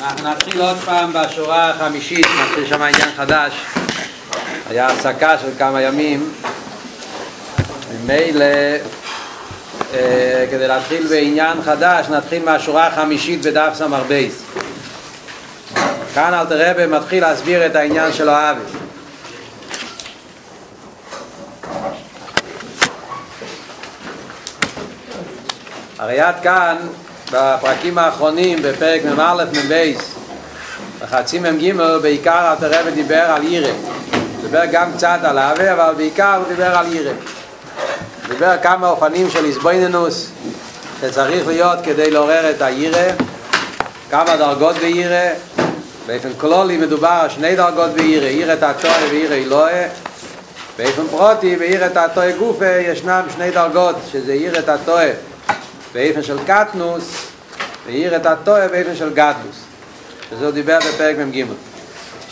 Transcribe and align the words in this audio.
אנחנו 0.00 0.30
נתחיל 0.30 0.60
עוד 0.60 0.76
פעם 0.84 1.12
בשורה 1.12 1.70
החמישית, 1.70 2.26
נתחיל 2.40 2.66
שם 2.66 2.82
עניין 2.82 3.08
חדש. 3.16 3.52
היה 4.70 4.86
הפסקה 4.86 5.38
של 5.38 5.50
כמה 5.58 5.82
ימים. 5.82 6.32
ממילא, 8.04 8.44
אה, 9.94 10.46
כדי 10.50 10.68
להתחיל 10.68 11.06
בעניין 11.06 11.62
חדש, 11.62 12.06
נתחיל 12.08 12.44
מהשורה 12.44 12.86
החמישית 12.86 13.42
בדף 13.42 13.70
סמ"ר 13.74 14.02
בייס. 14.02 14.42
כאן 16.14 16.34
אלתר 16.34 16.70
רבי 16.70 16.86
מתחיל 16.86 17.22
להסביר 17.22 17.66
את 17.66 17.76
העניין 17.76 18.12
של 18.12 18.28
האבי. 18.28 18.60
הרי 25.98 26.20
עד 26.20 26.34
כאן, 26.42 26.76
בפרקים 27.32 27.98
האחרונים, 27.98 28.58
בפרק 28.62 29.04
מ"א 29.04 29.44
מ"ב, 29.52 29.92
בחצי 31.00 31.38
מ"ג, 31.38 31.72
בעיקר 32.02 32.52
אלתר 32.52 32.80
רבי 32.80 32.90
דיבר 32.90 33.24
על 33.30 33.44
ירא. 33.44 33.72
דיבר 34.42 34.64
גם 34.72 34.92
קצת 34.92 35.18
על 35.22 35.38
האבי, 35.38 35.72
אבל 35.72 35.94
בעיקר 35.96 36.34
הוא 36.36 36.44
דיבר 36.48 36.78
על 36.78 36.92
ירא. 36.92 37.12
דיבר 38.28 38.56
כמה 38.62 38.88
אופנים 38.88 39.30
של 39.30 39.44
איזבויננוס 39.44 40.30
שצריך 41.00 41.46
להיות 41.46 41.78
כדי 41.84 42.10
לעורר 42.10 42.50
את 42.50 42.62
הירא, 42.62 43.12
כמה 44.10 44.36
דרגות 44.36 44.76
בירא, 44.76 45.28
באופן 46.06 46.30
כלולי 46.36 46.76
מדובר 46.76 47.08
על 47.08 47.28
שני 47.28 47.56
דרגות 47.56 47.90
בירא, 47.90 48.26
ירא 48.26 48.54
תתוי 48.54 48.90
וירא 49.10 49.34
אלוהי, 49.34 49.84
באופן 50.78 51.06
פרוטי 51.10 51.56
וירא 51.58 51.88
תתוי 51.88 52.32
גופה 52.32 52.66
ישנם 52.66 53.22
שני 53.36 53.50
דרגות, 53.50 53.96
שזה 54.12 54.34
ירא 54.34 54.60
תתוי 54.60 55.06
באופן 55.92 56.22
של 56.22 56.38
קטנוס 56.46 57.26
וירא 57.86 58.18
תתוי 58.18 58.68
באופן 58.68 58.96
של 58.96 59.14
גדלוס, 59.14 59.56
שזה 60.30 60.44
הוא 60.44 60.52
דיבר 60.52 60.78
בפרק 60.78 61.16
מ"ג, 61.16 61.44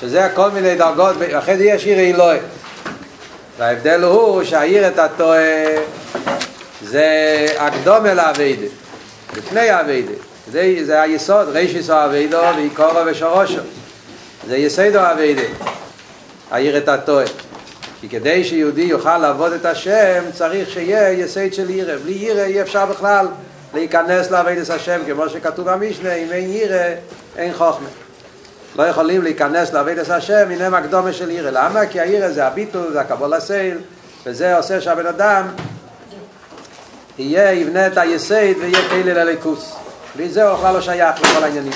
שזה 0.00 0.28
כל 0.34 0.50
מיני 0.50 0.74
דרגות, 0.74 1.16
אחרי 1.38 1.56
זה 1.56 1.64
יש 1.64 1.86
ירא 1.86 2.00
אלוהי. 2.00 2.38
וההבדל 3.58 4.02
הוא 4.02 4.44
שהעיר 4.44 4.88
את 4.88 4.98
הטועה 4.98 5.64
זה 6.82 7.06
הקדומה 7.58 8.14
לאביידה, 8.14 8.66
לפני 9.36 9.70
האביידה. 9.70 10.12
זה, 10.52 10.76
זה 10.82 11.02
היסוד, 11.02 11.48
רישיס 11.48 11.90
האביידו 11.90 12.40
ועיקורו 12.56 13.00
ושורושו. 13.06 13.60
זה 14.48 14.56
יסודו 14.56 14.98
האביידה, 14.98 15.42
העיר 16.50 16.78
את 16.78 16.88
הטועה. 16.88 17.26
כי 18.00 18.08
כדי 18.08 18.44
שיהודי 18.44 18.82
יוכל 18.82 19.18
לעבוד 19.18 19.52
את 19.52 19.64
השם 19.64 20.24
צריך 20.32 20.70
שיהיה 20.70 21.12
יסוד 21.12 21.52
של 21.52 21.70
ירא. 21.70 21.96
בלי 22.04 22.12
ירא 22.12 22.44
אי 22.44 22.62
אפשר 22.62 22.86
בכלל 22.86 23.26
להיכנס 23.76 24.30
לעבודת 24.30 24.70
השם, 24.70 25.00
כמו 25.06 25.28
שכתוב 25.28 25.70
במשנה, 25.70 26.14
אם 26.14 26.32
אין 26.32 26.52
ירא 26.52 26.84
אין 27.36 27.52
חוכמה. 27.52 27.88
לא 28.76 28.82
יכולים 28.82 29.22
להיכנס 29.22 29.72
לעבודת 29.72 30.10
השם 30.10 30.48
הנה 30.50 30.70
מקדומה 30.70 31.12
של 31.12 31.30
ירא. 31.30 31.50
למה? 31.50 31.86
כי 31.86 32.00
הירא 32.00 32.28
זה 32.28 32.46
הביטול, 32.46 32.92
זה 32.92 33.00
הקבול 33.00 33.34
הסייל, 33.34 33.78
וזה 34.26 34.56
עושה 34.56 34.80
שהבן 34.80 35.06
אדם 35.06 35.46
יהיה, 37.18 37.52
יבנה 37.52 37.86
את 37.86 37.98
היסד 37.98 38.54
ויהיה 38.60 38.88
כאלה 38.88 39.24
לליכוס. 39.24 39.72
בלי 40.16 40.28
זה 40.28 40.48
הוא 40.48 40.58
בכלל 40.58 40.74
לא 40.74 40.80
שייך 40.80 41.22
לכל 41.22 41.44
העניינים. 41.44 41.72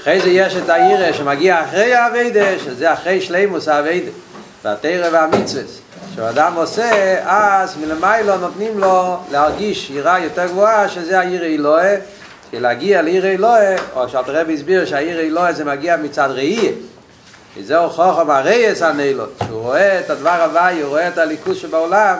אחרי 0.00 0.20
זה 0.20 0.28
יש 0.28 0.56
את 0.56 0.68
הירא 0.70 1.12
שמגיע 1.12 1.64
אחרי 1.64 1.94
האביידה, 1.94 2.58
שזה 2.58 2.92
אחרי 2.92 3.20
שלימוס 3.20 3.68
האביידה, 3.68 4.10
והתרא 4.64 5.08
והמצווה. 5.12 5.83
כשאדם 6.14 6.52
עושה, 6.54 7.16
אז 7.26 7.76
מלמיילו 7.76 8.36
נותנים 8.36 8.78
לו 8.78 9.16
להרגיש 9.30 9.90
יראה 9.90 10.18
יותר 10.18 10.46
גבוהה, 10.46 10.88
שזה 10.88 11.18
הירא 11.18 11.46
אלוהי, 11.46 11.96
כי 12.50 12.60
להגיע 12.60 13.02
לעיר 13.02 13.26
אלוהי, 13.26 13.76
או 13.96 14.08
שאלת 14.08 14.28
הרב 14.28 14.50
הסביר 14.50 14.84
שהעיר 14.84 15.20
אלוהי 15.20 15.54
זה 15.54 15.64
מגיע 15.64 15.96
מצד 15.96 16.28
ראי, 16.30 16.72
וזהו 17.56 17.90
חוכם 17.90 18.30
הרייס 18.30 18.82
הנעלות, 18.82 19.32
שהוא 19.46 19.60
רואה 19.60 20.00
את 20.00 20.10
הדבר 20.10 20.42
הוואי, 20.42 20.80
הוא 20.80 20.88
רואה 20.88 21.08
את 21.08 21.18
הליכוז 21.18 21.56
שבעולם, 21.56 22.16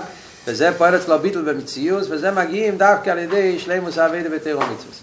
וזה 0.47 0.71
פועל 0.79 0.97
אצלו 0.97 1.19
ביטל 1.19 1.43
במציאות, 1.43 2.03
וזה 2.11 2.31
מגיעים 2.31 2.79
דווקא 2.79 3.11
על 3.11 3.19
ידי 3.19 3.59
שלימוס 3.59 3.99
אבידה 3.99 4.29
ותירו 4.33 4.61
מצווה. 4.61 4.95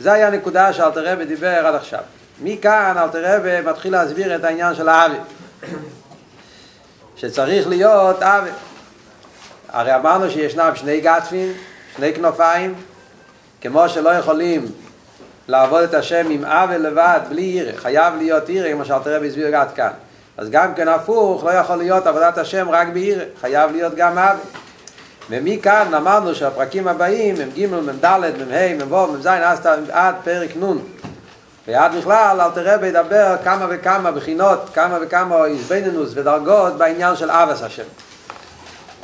זה 0.00 0.12
היה 0.12 0.26
הנקודה 0.26 0.72
שאלת 0.72 0.96
הרב 0.96 1.22
דיבר 1.22 1.66
עד 1.66 1.74
עכשיו. 1.74 2.00
מכאן 2.42 2.94
אלת 2.98 3.14
הרב 3.14 3.68
מתחיל 3.70 3.92
להסביר 3.92 4.36
את 4.36 4.44
העניין 4.44 4.74
של 4.74 4.88
האבי. 4.88 5.16
שצריך 7.24 7.68
להיות 7.68 8.22
אבי. 8.22 8.50
הרי 9.68 9.94
אמרנו 9.94 10.30
שישנם 10.30 10.70
שני 10.74 11.00
גטפים, 11.00 11.52
שני 11.96 12.14
כנופיים, 12.14 12.74
כמו 13.60 13.88
שלא 13.88 14.10
יכולים 14.10 14.66
לעבוד 15.48 15.82
את 15.82 15.94
השם 15.94 16.26
עם 16.30 16.44
עוול 16.44 16.76
לבד, 16.76 17.20
בלי 17.28 17.42
ירא, 17.42 17.72
חייב 17.76 18.14
להיות 18.16 18.48
ירא, 18.48 18.72
כמו 18.72 18.84
שאלתר 18.84 19.16
רבי 19.16 19.28
הסביר 19.28 19.56
עד 19.56 19.72
כאן. 19.72 19.90
אז 20.36 20.50
גם 20.50 20.74
כן 20.74 20.88
הפוך, 20.88 21.44
לא 21.44 21.50
יכול 21.50 21.76
להיות 21.76 22.06
עבודת 22.06 22.38
השם 22.38 22.70
רק 22.70 22.88
בירא, 22.88 23.24
חייב 23.40 23.72
להיות 23.72 23.94
גם 23.94 24.18
עוול. 24.18 24.36
ומכאן 25.30 25.94
אמרנו 25.94 26.34
שהפרקים 26.34 26.88
הבאים 26.88 27.34
הם 27.40 27.48
ג' 27.56 27.66
מ"ד, 27.66 28.06
מ"ה, 28.50 28.84
מ"ו, 28.84 29.06
מ"ז, 29.06 29.26
עד 29.90 30.14
פרק 30.24 30.50
נ'. 30.56 30.78
ועד 31.68 31.96
בכלל 31.96 32.40
אלתר 32.40 32.74
רבי 32.74 32.86
ידבר 32.86 33.36
כמה 33.44 33.66
וכמה 33.70 34.10
בחינות, 34.10 34.70
כמה 34.74 34.98
וכמה 35.02 35.44
איזבנינוס 35.44 36.10
ודרגות 36.14 36.76
בעניין 36.76 37.16
של 37.16 37.30
אבס 37.30 37.62
השם. 37.62 37.82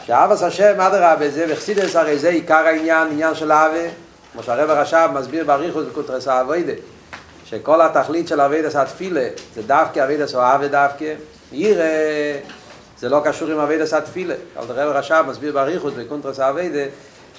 שאבס 0.06 0.42
השם, 0.42 0.80
אדרבה, 0.80 1.30
זה 1.30 1.46
וחסידס 1.48 1.96
הרי 1.96 2.18
זה 2.18 2.28
עיקר 2.28 2.54
העניין, 2.54 3.08
עניין 3.10 3.34
של 3.34 3.52
אבה. 3.52 3.88
כמו 4.32 4.42
שהרב 4.42 4.70
הרש"ב 4.70 5.08
מסביר 5.14 5.44
באריכות 5.44 5.88
בקוטרס 5.88 6.28
האבוידה, 6.28 6.72
שכל 7.44 7.80
התכלית 7.80 8.28
של 8.28 8.40
אבוידס 8.40 8.76
התפילה 8.76 9.28
זה 9.54 9.62
דווקא 9.62 10.04
אבוידס 10.04 10.34
או 10.34 10.40
אבי 10.54 10.68
דווקא, 10.68 11.14
ירא 11.52 11.84
זה 12.98 13.08
לא 13.08 13.20
קשור 13.24 13.50
עם 13.50 13.58
אבוידס 13.58 13.94
התפילה. 13.94 14.34
אבל 14.58 14.78
הרב 14.78 14.96
הרש"ב 14.96 15.24
מסביר 15.28 15.52
באריכות 15.52 15.94
בקוטרס 15.94 16.40
האבוידה 16.40 16.84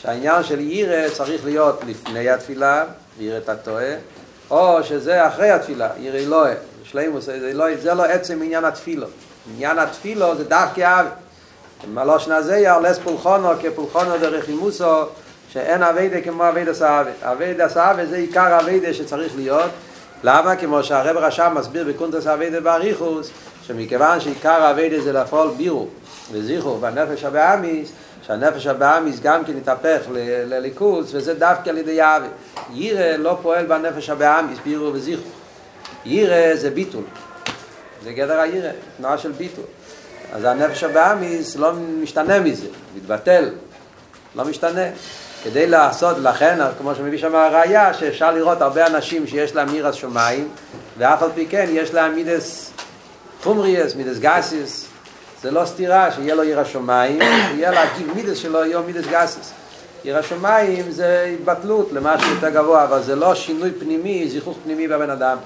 שהעניין 0.01 0.43
של 0.43 0.59
ירא 0.59 1.09
צריך 1.09 1.45
להיות 1.45 1.81
לפני 1.87 2.29
התפילה, 2.29 2.83
ירא 3.19 3.37
את 3.37 3.49
הטועה, 3.49 3.93
או 4.51 4.83
שזה 4.83 5.27
אחרי 5.27 5.49
התפילה, 5.51 5.89
ירא 5.99 6.17
אלוהי, 6.17 6.53
שלימוס, 6.83 7.25
זה 7.25 7.51
לא, 7.53 7.65
זה 7.81 7.93
לא 7.93 8.03
עצם 8.03 8.39
עניין 8.43 8.65
התפילו. 8.65 9.07
עניין 9.53 9.79
התפילו 9.79 10.35
זה 10.35 10.43
דווקא 10.43 10.99
אבי. 10.99 11.09
מלושן 11.93 12.31
הזה 12.31 12.57
ירלס 12.57 12.99
פולחונו 12.99 13.49
כפולחונו 13.61 14.17
דרך 14.17 14.49
אימוסו 14.49 15.03
שאין 15.49 15.83
אביידה 15.83 16.21
כמו 16.21 16.49
אביידה 16.49 16.73
סאבה. 16.73 17.09
אביידה 17.21 17.69
סאבה 17.69 18.05
זה 18.05 18.15
עיקר 18.15 18.59
אביידה 18.59 18.93
שצריך 18.93 19.33
להיות. 19.35 19.71
למה? 20.23 20.55
כמו 20.55 20.83
שהרב 20.83 21.17
רשם 21.17 21.53
מסביר 21.55 21.85
בקונטרס 21.87 22.27
אביידה 22.27 22.59
באריכוס, 22.59 23.29
שמכיוון 23.63 24.19
שעיקר 24.19 24.71
אביידה 24.71 25.01
זה 25.01 25.13
לפעול 25.13 25.51
בירו 25.57 25.87
וזיכרו 26.31 26.77
בנפש 26.77 27.23
הבאמיס, 27.23 27.91
שהנפש 28.27 28.67
הבאמיס 28.67 29.19
גם 29.19 29.45
כן 29.45 29.57
יתהפך 29.57 30.01
לליכוס, 30.45 31.11
וזה 31.13 31.33
דווקא 31.33 31.69
על 31.69 31.77
ידי 31.77 32.01
אבי. 32.01 32.27
ירא 32.73 33.15
לא 33.17 33.37
פועל 33.41 33.65
בנפש 33.65 34.09
הבאמיס, 34.09 34.59
בירו 34.65 34.93
וזיכרו. 34.93 35.29
ירא 36.05 36.55
זה 36.55 36.69
ביטול. 36.69 37.03
זה 38.03 38.11
גדר 38.11 38.39
הירא, 38.39 38.71
תנועה 38.97 39.17
של 39.17 39.31
ביטול. 39.31 39.65
אז 40.33 40.43
הנפש 40.43 40.83
הבאמיס 40.83 41.55
לא 41.55 41.73
משתנה 41.73 42.39
מזה, 42.39 42.67
מתבטל, 42.95 43.49
לא 44.35 44.45
משתנה. 44.45 44.85
כדי 45.43 45.67
לעשות, 45.67 46.17
לכן, 46.17 46.59
כמו 46.77 46.95
שמביא 46.95 47.17
שם 47.17 47.35
הראייה, 47.35 47.93
שאפשר 47.93 48.31
לראות 48.31 48.61
הרבה 48.61 48.87
אנשים 48.87 49.27
שיש 49.27 49.55
להם 49.55 49.71
מירס 49.71 49.95
שמיים, 49.95 50.49
ואף 50.97 51.23
על 51.23 51.29
פי 51.35 51.45
כן 51.45 51.65
יש 51.69 51.93
להם 51.93 52.15
מידס 52.15 52.71
חומריאס, 53.43 53.95
מידס 53.95 54.17
גסיס, 54.19 54.87
זה 55.41 55.51
לא 55.51 55.65
סתירה 55.65 56.11
שיהיה 56.11 56.35
לו 56.35 56.41
עיר 56.41 56.59
השמיים, 56.59 57.19
שיהיה 57.49 57.71
להגיב 57.71 58.11
מידס 58.15 58.37
שלו 58.37 58.65
יהיה 58.65 58.79
מידס 58.81 59.05
גסיס. 59.11 59.51
עיר 60.03 60.17
השמיים 60.17 60.91
זה 60.91 61.33
התבטלות 61.33 61.89
למשהו 61.91 62.29
יותר 62.29 62.49
גבוה, 62.49 62.83
אבל 62.83 63.01
זה 63.01 63.15
לא 63.15 63.35
שינוי 63.35 63.71
פנימי, 63.79 64.29
זיכוך 64.29 64.57
פנימי 64.63 64.87
בבן 64.87 65.09
אדם. 65.09 65.37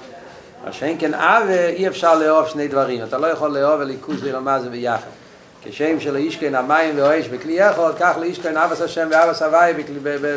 מה 0.64 0.72
שאין 0.72 0.96
כן 1.00 1.14
אבה, 1.14 1.68
אי 1.68 1.88
אפשר 1.88 2.14
לאהוב 2.14 2.48
שני 2.48 2.68
דברים. 2.68 3.02
אתה 3.02 3.18
לא 3.18 3.26
יכול 3.26 3.58
לאהוב 3.58 3.80
וליכוז 3.80 4.24
ולמה 4.24 4.60
זה 4.60 4.68
ביחד. 4.68 5.06
כשם 5.62 6.00
שלא 6.00 6.18
ישכן 6.18 6.54
המים 6.54 6.94
ואוהש 6.96 7.28
בכלי 7.28 7.70
אחד, 7.70 7.92
כך 8.00 8.16
לא 8.20 8.24
ישכן 8.24 8.56
אבס 8.56 8.80
השם 8.80 9.08
ואבס 9.10 9.42
הוואי 9.42 9.72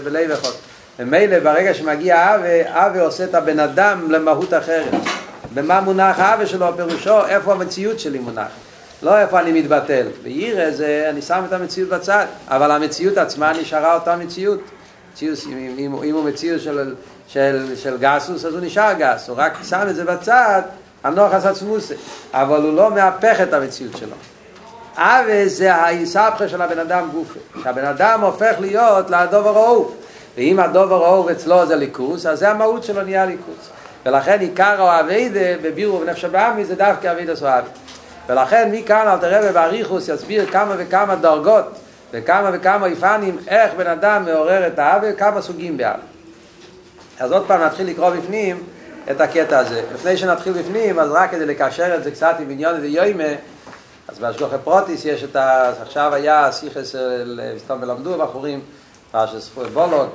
בלב 0.04 0.32
אחד. 0.32 0.52
ומילא 1.00 1.40
ברגע 1.40 1.74
שמגיע 1.74 2.36
אבה, 2.36 2.88
אבה 2.88 3.02
עושה 3.02 3.24
את 3.24 3.36
הבן 3.36 3.60
אדם 3.60 4.12
למהות 4.12 4.54
אחרת. 4.54 4.94
במה 5.54 5.82
מונח 5.82 6.20
האבה 6.20 6.46
שלו, 6.46 6.68
פירושו, 6.76 7.26
איפה 7.26 7.54
המציאות 7.54 8.00
שלי 8.00 8.20
מונח. 8.20 8.69
לא 9.04 9.20
איפה 9.20 9.40
אני 9.40 9.62
מתבטל. 9.62 10.08
בירא 10.24 10.72
זה, 10.72 11.08
אני 11.10 11.22
שם 11.22 11.44
את 11.48 11.54
המציאות 11.54 11.90
בצד, 11.90 12.26
אבל 12.48 12.72
המציאות 12.72 13.18
עצמה 13.18 13.54
נשארה 13.54 13.94
אותה 13.94 14.16
מציאות. 14.16 14.60
מציאות 15.14 15.40
אם, 15.48 15.76
אם, 15.78 16.04
אם 16.04 16.14
הוא 16.14 16.24
מציאות 16.24 16.62
של, 16.62 16.96
של, 17.28 17.76
של 17.76 17.98
גסוס, 17.98 18.46
אז 18.46 18.54
הוא 18.54 18.62
נשאר 18.62 18.94
גס. 18.94 19.30
הוא 19.30 19.38
רק 19.40 19.58
שם 19.70 19.86
את 19.90 19.96
זה 19.96 20.06
בצד, 20.06 20.62
הנוחס 21.04 21.46
עצמוסי. 21.46 21.94
אבל 22.34 22.62
הוא 22.62 22.74
לא 22.74 22.92
מהפך 22.92 23.42
את 23.44 23.54
המציאות 23.54 23.98
שלו. 23.98 24.16
אבה 24.96 25.48
זה 25.48 25.76
ההיסבכה 25.76 26.48
של 26.48 26.62
הבן 26.62 26.80
אדם 26.80 27.10
גופה. 27.12 27.40
שהבן 27.64 27.86
אדם 27.86 28.22
הופך 28.22 28.56
להיות 28.60 29.10
לדובר 29.10 29.58
העוף. 29.58 29.94
ואם 30.38 30.60
הדובר 30.60 30.98
אור 30.98 31.32
אצלו 31.32 31.66
זה 31.66 31.76
ליכוס, 31.76 32.26
אז 32.26 32.40
זה 32.40 32.50
המהות 32.50 32.84
שלו 32.84 33.02
נהיה 33.02 33.26
ליכוס. 33.26 33.70
ולכן 34.06 34.40
עיקר 34.40 34.82
האביידה 34.82 35.58
בבירו 35.62 35.98
ובנפש 35.98 36.26
הבאמי 36.26 36.66
זה 36.66 36.76
דווקא 36.76 37.12
אביידה 37.12 37.36
סואבי. 37.36 37.68
ולכן 38.30 38.72
מכאן 38.72 39.08
אל 39.08 39.18
תראה 39.18 39.52
באריכוס 39.52 40.08
יסביר 40.08 40.46
כמה 40.52 40.76
וכמה 40.78 41.16
דרגות 41.16 41.66
וכמה 42.12 42.50
וכמה 42.54 42.88
יפנים 42.88 43.38
איך 43.48 43.74
בן 43.74 43.88
אדם 43.88 44.26
מעורר 44.26 44.68
את 44.68 44.80
האבל, 44.80 45.12
כמה 45.18 45.42
סוגים 45.42 45.78
באבל. 45.78 46.00
אז 47.20 47.32
עוד 47.32 47.46
פעם 47.48 47.62
נתחיל 47.62 47.88
לקרוא 47.88 48.10
בפנים 48.10 48.64
את 49.12 49.22
הקטע 49.22 49.60
הזה. 49.60 49.82
לפני 49.94 50.18
שנתחיל 50.18 50.54
בפנים, 50.54 51.00
אז 51.00 51.12
רק 51.12 51.32
כדי 51.32 51.46
לקשר 51.46 51.96
את 51.96 52.04
זה 52.04 52.12
קצת 52.12 52.36
עם 52.40 52.50
עניון 52.50 52.82
ויוימה, 52.82 53.24
אז 54.08 54.20
בהשגוחי 54.20 54.56
פרוטיס 54.64 55.06
יש 55.06 55.24
את 55.24 55.36
ה... 55.36 55.72
עכשיו 55.82 56.14
היה 56.14 56.52
סיכס, 56.52 56.96
סתם 57.58 57.82
מלמדו 57.82 58.18
בחורים, 58.18 58.62
פרשת 59.12 59.40
ספור 59.40 59.64
בולוק, 59.64 60.10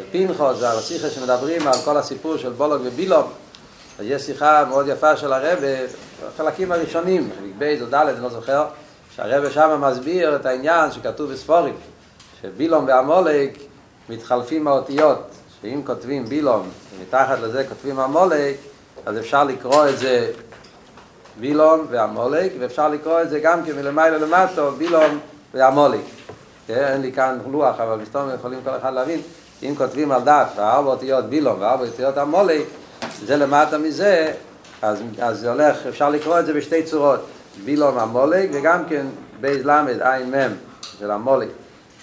ופינחו, 0.00 0.54
זה 0.54 0.70
הסיכס 0.70 1.12
שמדברים 1.12 1.66
על 1.66 1.78
כל 1.84 1.96
הסיפור 1.96 2.36
של 2.36 2.50
בולוק 2.50 2.82
ובילום. 2.84 3.32
אז 3.98 4.04
יש 4.08 4.22
שיחה 4.22 4.64
מאוד 4.68 4.88
יפה 4.88 5.16
של 5.16 5.32
הרבה, 5.32 5.68
בחלקים 6.26 6.72
הראשונים, 6.72 7.30
חלק 7.38 7.50
בייז 7.58 7.82
או 7.82 7.86
ד', 7.86 7.94
אני 7.94 8.22
לא 8.22 8.28
זוכר, 8.28 8.64
שהרבה 9.16 9.50
שם 9.50 9.80
מסביר 9.80 10.36
את 10.36 10.46
העניין 10.46 10.92
שכתוב 10.92 11.32
בספורים, 11.32 11.74
שבילום 12.42 12.84
ועמולק 12.86 13.58
מתחלפים 14.08 14.68
האותיות, 14.68 15.30
שאם 15.62 15.82
כותבים 15.86 16.26
בילום 16.26 16.68
ומתחת 16.98 17.38
לזה 17.42 17.64
כותבים 17.68 18.00
עמולק, 18.00 18.56
אז 19.06 19.18
אפשר 19.18 19.44
לקרוא 19.44 19.88
את 19.88 19.98
זה 19.98 20.30
בילום 21.40 21.86
ועמולק, 21.90 22.52
ואפשר 22.60 22.88
לקרוא 22.88 23.22
את 23.22 23.30
זה 23.30 23.40
גם 23.40 23.64
כן 23.64 23.76
מלמעלה 23.76 24.18
למטו, 24.18 24.70
בילום 24.70 25.18
ועמולק. 25.54 26.00
אין 26.68 27.00
לי 27.00 27.12
כאן 27.12 27.38
לוח, 27.50 27.80
אבל 27.80 27.98
מסתום 27.98 28.28
יכולים 28.34 28.58
כל 28.64 28.76
אחד 28.76 28.94
להבין, 28.94 29.20
אם 29.62 29.74
כותבים 29.78 30.12
על 30.12 30.22
דף 30.22 30.48
ארבע 30.58 30.90
אותיות 30.90 31.24
בילום 31.24 31.60
וארבע 31.60 31.86
אותיות 31.86 32.18
עמולק, 32.18 32.62
זה 33.24 33.36
למטה 33.36 33.78
מזה, 33.78 34.32
אז, 34.82 34.98
אז 35.18 35.38
זה 35.38 35.50
הולך, 35.50 35.76
אפשר 35.88 36.10
לקרוא 36.10 36.38
את 36.38 36.46
זה 36.46 36.52
בשתי 36.52 36.82
צורות, 36.82 37.26
בילום 37.64 37.98
עמולק 37.98 38.50
וגם 38.52 38.84
כן 38.88 39.06
בייז 39.40 39.64
למד 39.64 40.02
עין 40.02 40.30
מם 40.30 40.52
של 40.98 41.10
עמולק. 41.10 41.48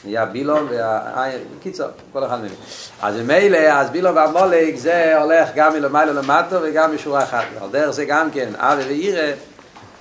נהיה 0.06 0.25
בילום 0.25 0.68
והעין, 0.69 1.39
קיצור, 1.62 1.88
כל 2.13 2.25
אחד 2.25 2.38
מבין. 2.39 2.57
אז 3.01 3.15
ממילא, 3.15 3.57
אז 3.57 3.89
בילום 3.89 4.15
והמולק 4.15 4.75
זה 4.75 5.19
הולך 5.21 5.50
גם 5.56 5.74
מלמעלה 5.74 6.13
למטו 6.13 6.56
וגם 6.62 6.95
משורה 6.95 7.24
אחת. 7.24 7.45
על 7.62 7.69
דרך 7.69 7.89
זה 7.91 8.06
גם 8.06 8.31
כן, 8.31 8.50
אבי 8.56 8.83
וירא, 8.83 9.31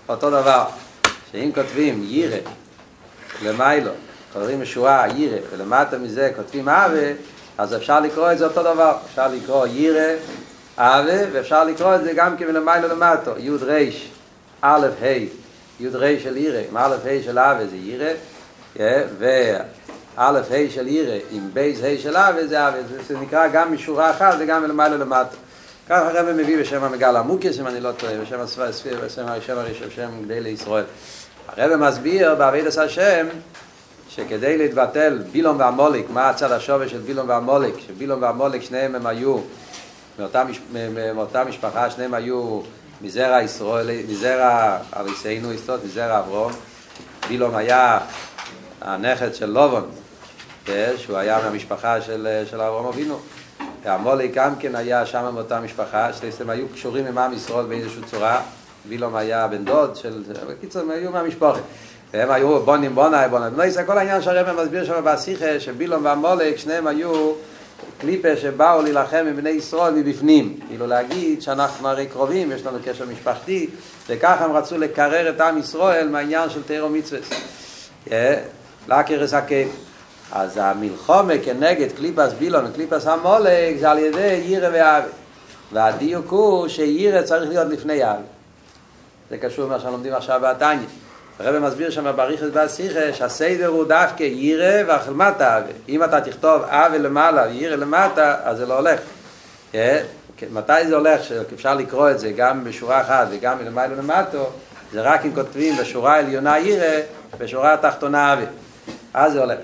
אותו 0.08 0.30
דבר. 0.30 0.64
שאם 1.32 1.50
כותבים 1.54 2.04
ירא 2.06 2.38
למיילו, 3.42 3.90
כותבים 4.32 4.62
משורה 4.62 5.06
ירא, 5.14 5.38
ולמטה 5.52 5.98
מזה 5.98 6.30
כותבים 6.36 6.68
אבי, 6.68 7.12
אז 7.58 7.74
אפשר 7.74 8.00
לקרוא 8.00 8.32
את 8.32 8.38
זה 8.38 8.44
אותו 8.44 8.62
דבר. 8.62 8.96
אפשר 9.10 9.28
לקרוא 9.28 9.66
ירא, 9.66 10.12
אבי, 10.78 11.30
ואפשר 11.32 11.64
לקרוא 11.64 11.94
את 11.94 12.04
זה 12.04 12.12
גם 12.12 12.36
כן 12.36 12.46
מלמעלה 12.46 12.86
למטו. 12.86 13.30
י' 13.38 13.50
ריש, 13.62 14.10
א' 14.62 14.86
ה', 15.02 15.06
י' 15.80 15.88
ריש 15.94 16.22
של 16.22 16.36
ירא, 16.36 16.60
עם 16.70 16.76
א' 16.76 16.96
ה' 17.04 17.22
של 17.24 17.38
אבי 17.38 17.66
זה 17.66 17.76
ירא, 17.76 18.12
א' 20.16 20.40
ה' 20.50 20.70
של 20.70 20.88
ירא 20.88 21.18
עם 21.30 21.50
בייז 21.52 21.84
ה' 21.84 21.98
של 22.02 22.16
אבי 22.16 22.46
זה 22.46 22.68
אבי, 22.68 22.78
זה 23.08 23.18
נקרא 23.18 23.48
גם 23.48 23.72
משורה 23.72 24.10
אחת 24.10 24.34
וגם 24.38 24.62
מלמעלה 24.62 24.96
למטה. 24.96 25.36
ככה 25.88 26.08
הרב 26.08 26.32
מביא 26.32 26.60
בשם 26.60 26.84
המגל 26.84 27.16
המוקס, 27.16 27.60
אם 27.60 27.66
אני 27.66 27.80
לא 27.80 27.92
טועה, 27.92 28.12
בשם 28.18 28.40
הספיר, 28.40 29.00
בשם 29.04 29.26
הראשון 29.26 29.58
הראשון, 29.58 29.88
בשם 29.88 30.08
גדי 30.24 30.40
לישראל. 30.40 30.84
הרב 31.48 31.76
מסביר 31.76 32.34
בעביד 32.34 32.66
עשה 32.66 32.88
שם, 32.88 33.26
שכדי 34.08 34.58
להתבטל 34.58 35.18
בילום 35.32 35.58
והמוליק, 35.58 36.06
מה 36.10 36.30
הצד 36.30 36.52
השווה 36.52 36.88
של 36.88 36.98
בילום 36.98 37.28
והמוליק, 37.28 37.74
שבילום 37.86 38.22
והמוליק 38.22 38.62
שניהם 38.62 38.94
הם 38.94 39.06
היו 39.06 39.38
מאותה, 40.18 40.44
מש, 40.44 40.60
מאותה 41.14 41.44
משפחה, 41.44 41.90
שניהם 41.90 42.14
היו 42.14 42.60
מזרע 43.02 43.42
ישראל, 43.42 43.90
מזרע 44.08 44.78
אריסנו 44.96 45.54
אסתות, 45.54 45.84
מזרע 45.84 46.18
אברום. 46.18 46.52
בילום 47.28 47.54
היה 47.54 47.98
הנכד 48.80 49.34
של 49.34 49.46
לובון, 49.46 49.90
שהוא 50.96 51.16
היה 51.16 51.38
מהמשפחה 51.44 52.00
של, 52.00 52.42
של 52.50 52.60
אברהם 52.60 52.86
אבינו. 52.86 53.18
והמולי 53.84 54.28
גם 54.28 54.56
כן 54.58 54.74
היה 54.74 55.06
שם 55.06 55.30
מאותה 55.34 55.60
משפחה, 55.60 56.12
שהם 56.12 56.50
היו 56.50 56.68
קשורים 56.68 57.06
עם 57.06 57.18
עם 57.18 57.32
ישראל 57.32 57.66
באיזושהי 57.66 58.02
צורה. 58.02 58.42
וילום 58.88 59.16
היה 59.16 59.48
בן 59.48 59.64
דוד 59.64 59.96
של... 59.96 60.22
בקיצור, 60.48 60.82
הם 60.82 60.90
היו 60.90 61.10
מהמשפחה. 61.10 61.58
והם 62.12 62.30
היו 62.30 62.60
בונים 62.60 62.94
בונאי 62.94 63.28
בונאי. 63.28 63.70
לא 63.76 63.82
כל 63.86 63.98
העניין 63.98 64.22
שהרבא 64.22 64.62
מסביר 64.62 64.84
שם 64.84 65.00
בשיחה, 65.04 65.60
שבילום 65.60 66.04
והמולק, 66.04 66.56
שניהם 66.56 66.86
היו 66.86 67.32
קליפה 67.98 68.36
שבאו 68.36 68.82
להילחם 68.82 69.24
עם 69.28 69.36
בני 69.36 69.50
ישראל 69.50 69.94
מבפנים. 69.94 70.60
כאילו 70.68 70.86
להגיד 70.86 71.42
שאנחנו 71.42 71.88
הרי 71.88 72.06
קרובים, 72.06 72.52
יש 72.52 72.66
לנו 72.66 72.78
קשר 72.84 73.06
משפחתי, 73.06 73.66
וככה 74.08 74.44
הם 74.44 74.52
רצו 74.52 74.78
לקרר 74.78 75.30
את 75.30 75.40
עם 75.40 75.58
ישראל 75.58 76.08
מהעניין 76.08 76.50
של 76.50 76.62
תירו 76.62 76.88
מצווה. 76.88 77.20
לקרס 78.88 79.34
הקייב. 79.34 79.68
אז 80.32 80.56
המלחומה 80.56 81.34
כנגד 81.44 81.92
קליפס 81.92 82.32
בילון 82.38 82.66
וקליפס 82.66 83.06
המולק 83.06 83.76
זה 83.80 83.90
על 83.90 83.98
ידי 83.98 84.42
ירא 84.46 84.68
ואבי. 84.72 85.08
והדיוק 85.72 86.30
הוא 86.30 86.68
שירא 86.68 87.22
צריך 87.22 87.48
להיות 87.48 87.68
לפני 87.68 88.04
אבי. 88.04 88.22
זה 89.30 89.38
קשור 89.38 89.64
למה 89.64 89.80
שלומדים 89.80 90.14
עכשיו 90.14 90.40
בעתניה. 90.40 90.86
הרב 91.38 91.58
מסביר 91.58 91.90
שם 91.90 92.12
בריחס 92.16 92.46
והשיחה 92.52 93.12
שהסדר 93.12 93.66
הוא 93.66 93.84
דווקא 93.84 94.22
ירא 94.22 94.82
והחלמת 94.86 95.40
אבי. 95.40 95.72
אם 95.88 96.04
אתה 96.04 96.20
תכתוב 96.20 96.62
אבי 96.66 96.98
למעלה 96.98 97.46
וירא 97.48 97.76
למטה, 97.76 98.36
אז 98.44 98.58
זה 98.58 98.66
לא 98.66 98.74
הולך. 98.78 99.00
מתי 100.52 100.86
זה 100.88 100.96
הולך? 100.96 101.24
שאפשר 101.24 101.74
לקרוא 101.74 102.10
את 102.10 102.18
זה 102.18 102.30
גם 102.30 102.64
בשורה 102.64 103.00
אחת 103.00 103.26
וגם 103.30 103.58
מלמעלה 103.58 103.94
למטו, 103.94 104.50
זה 104.92 105.02
רק 105.02 105.24
אם 105.24 105.34
כותבים 105.34 105.76
בשורה 105.76 106.14
העליונה 106.14 106.58
ירא, 106.58 107.00
בשורה 107.38 107.74
התחתונה 107.74 108.32
אבי. 108.32 108.44
אז 109.14 109.32
זה 109.32 109.40
הולך. 109.40 109.58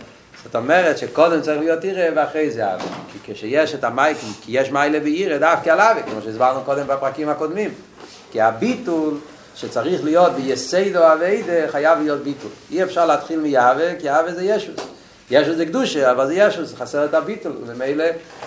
זאת 0.45 0.57
אומרת 0.57 0.99
שקודם 0.99 1.41
צריך 1.41 1.61
להיות 1.61 1.85
ירא 1.85 2.11
ואחרי 2.17 2.51
זה 2.51 2.75
אבי. 2.75 2.85
כי 3.13 3.33
כשיש 3.33 3.75
את 3.75 3.85
המייקים, 3.85 4.29
כי 4.43 4.53
יש 4.53 4.73
מיילה 4.73 4.99
וירא 5.03 5.39
דווקא 5.39 5.71
על 5.71 5.81
אבי, 5.81 6.01
כמו 6.03 6.23
שהסברנו 6.23 6.61
קודם 6.65 6.87
בפרקים 6.87 7.29
הקודמים. 7.29 7.71
כי 8.33 8.41
הביטול 8.41 9.15
שצריך 9.55 10.05
להיות 10.05 10.33
ביסיידו 10.33 11.13
אביידה 11.13 11.69
חייב 11.69 11.99
להיות 11.99 12.23
ביטול. 12.23 12.51
אי 12.71 12.83
אפשר 12.83 13.07
להתחיל 13.07 13.41
מיהווה, 13.41 13.95
כי 14.01 14.07
יהווה 14.07 14.35
זה 14.35 14.43
ישוס. 14.43 14.77
ישוס 15.31 15.57
זה 15.57 15.67
קדושה, 15.67 16.11
אבל 16.11 16.27
זה 16.27 16.35
ישוס, 16.35 16.75
חסר 16.75 17.05
את 17.05 17.15
הביטול. 17.15 17.53
וממילא, 17.67 18.05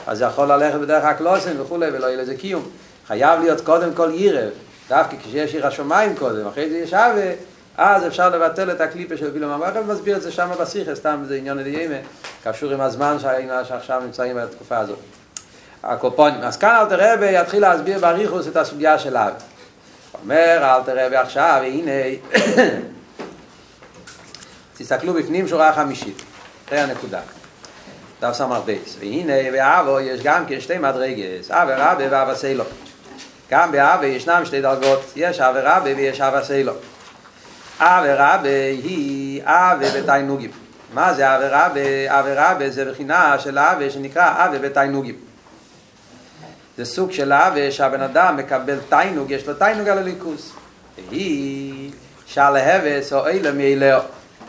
אז 0.08 0.18
זה 0.18 0.26
יכול 0.26 0.52
ללכת 0.52 0.80
בדרך 0.80 1.04
הקלוסן 1.04 1.62
וכולי, 1.62 1.88
ולא 1.94 2.06
יהיה 2.06 2.18
לזה 2.18 2.36
קיום. 2.36 2.70
חייב 3.08 3.42
להיות 3.42 3.62
קודם 3.62 3.94
כל 3.94 4.12
ירא, 4.14 4.42
דווקא 4.90 5.18
כשיש 5.24 5.54
עיר 5.54 5.68
השמיים 5.68 6.16
קודם, 6.16 6.48
אחרי 6.48 6.70
זה 6.70 6.78
יש 6.78 6.94
אבה, 6.94 7.32
אז 7.78 8.08
אפשר 8.08 8.30
לבטל 8.30 8.72
את 8.72 8.82
הקליפה 8.82 9.18
של 9.18 9.30
בילום 9.30 9.52
המוח, 9.52 9.70
אני 9.76 9.94
מסביר 9.94 10.18
את 10.18 10.22
זה 10.22 10.32
שם 10.32 10.50
בשיחה, 10.60 10.96
סתם 10.96 11.24
זה 11.28 11.36
עניין 11.36 11.58
לדיימה, 11.58 11.96
קשור 12.44 12.72
עם 12.72 12.82
הזמן 12.82 13.18
שעכשיו 13.64 14.02
נמצאים 14.06 14.38
בתקופה 14.38 14.78
הזאת. 14.78 15.00
הקופונים. 15.84 16.42
אז 16.42 16.58
כאן 16.58 16.76
אלתר 16.82 17.14
רבי 17.14 17.42
יתחיל 17.42 17.62
להסביר 17.62 18.00
באריכוס 18.00 18.48
את 18.48 18.58
הסוגיה 18.58 19.00
של 19.00 19.18
אב. 19.18 19.34
אומר 20.24 20.76
אלתר 20.78 21.06
רבי 21.06 21.16
עכשיו, 21.16 21.62
הנה, 21.64 21.92
תסתכלו 24.78 25.14
בפנים 25.14 25.48
שורה 25.48 25.74
חמישית, 25.74 26.22
זה 26.70 26.84
הנקודה. 26.84 27.20
דף 28.22 28.34
סמר 28.34 28.62
בייס. 28.62 28.96
והנה 29.00 29.52
באבו 29.52 30.00
יש 30.00 30.22
גם 30.24 30.46
כן 30.46 30.60
שתי 30.60 30.78
מדרגס, 30.78 31.52
אב 31.52 31.70
רבי 31.78 32.08
ואב 32.08 32.30
הסילו. 32.30 32.64
גם 33.52 33.72
באבי 33.72 34.08
ישנם 34.08 34.42
שתי 34.46 34.62
דרגות, 34.62 35.12
יש 35.16 35.40
אב 35.40 35.56
רבי 35.58 35.94
ויש 35.94 36.22
אב 36.22 36.34
הסילו. 36.34 36.74
אבי 37.80 38.10
רבי 38.18 38.80
היא 38.84 39.42
אבי 39.46 39.86
בתיינוגים. 39.90 40.52
מה 40.94 41.14
זה 41.14 41.36
אבי 41.36 41.46
רבי? 41.50 42.06
אבי 42.08 42.30
רבי 42.36 42.72
זה 42.72 42.92
בחינה 42.92 43.40
של 43.40 43.60
אבי 43.60 43.90
שנקרא 43.90 44.46
אבי 44.46 44.60
בתיינוגים. 44.60 45.16
זה 46.78 46.86
סוג 46.86 47.12
של 47.12 47.34
אבי 47.34 47.72
שהבן 47.72 48.02
אדם 48.02 48.38
מקבל 48.38 48.78
תיינוג, 48.90 49.32
יש 49.32 49.48
לו 49.48 49.54
תיינוג 49.54 49.88
על 49.88 49.98
הליכוס. 49.98 50.52
והיא 51.10 51.92
שלהבס 52.26 53.14
או 53.14 53.28
אלה 53.28 53.52
מאילאו. 53.52 54.00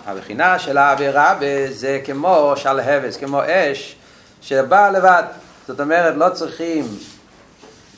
הבחינה 0.07 0.59
של 0.59 0.79
אבי 0.79 1.09
רבי 1.09 1.73
זה 1.73 2.01
כמו 2.05 2.53
שלהבס, 2.57 3.17
כמו 3.17 3.41
אש 3.47 3.97
שבאה 4.43 4.91
לבד. 4.91 5.23
זאת 5.69 5.81
אומרת, 5.81 6.15
לא 6.17 6.29
צריכים 6.29 6.85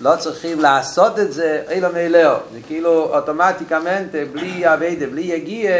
לא 0.00 0.16
צריכים 0.18 0.61
לעשות 0.61 1.18
את 1.18 1.32
זה, 1.32 1.62
אילו 1.70 1.88
מאילאו. 1.92 2.37
זה 2.52 2.58
כאילו 2.66 3.16
אוטומטיקמנט, 3.16 4.14
בלי 4.32 4.75
אביידה, 4.75 5.06
בלי 5.06 5.20
יגיע, 5.20 5.73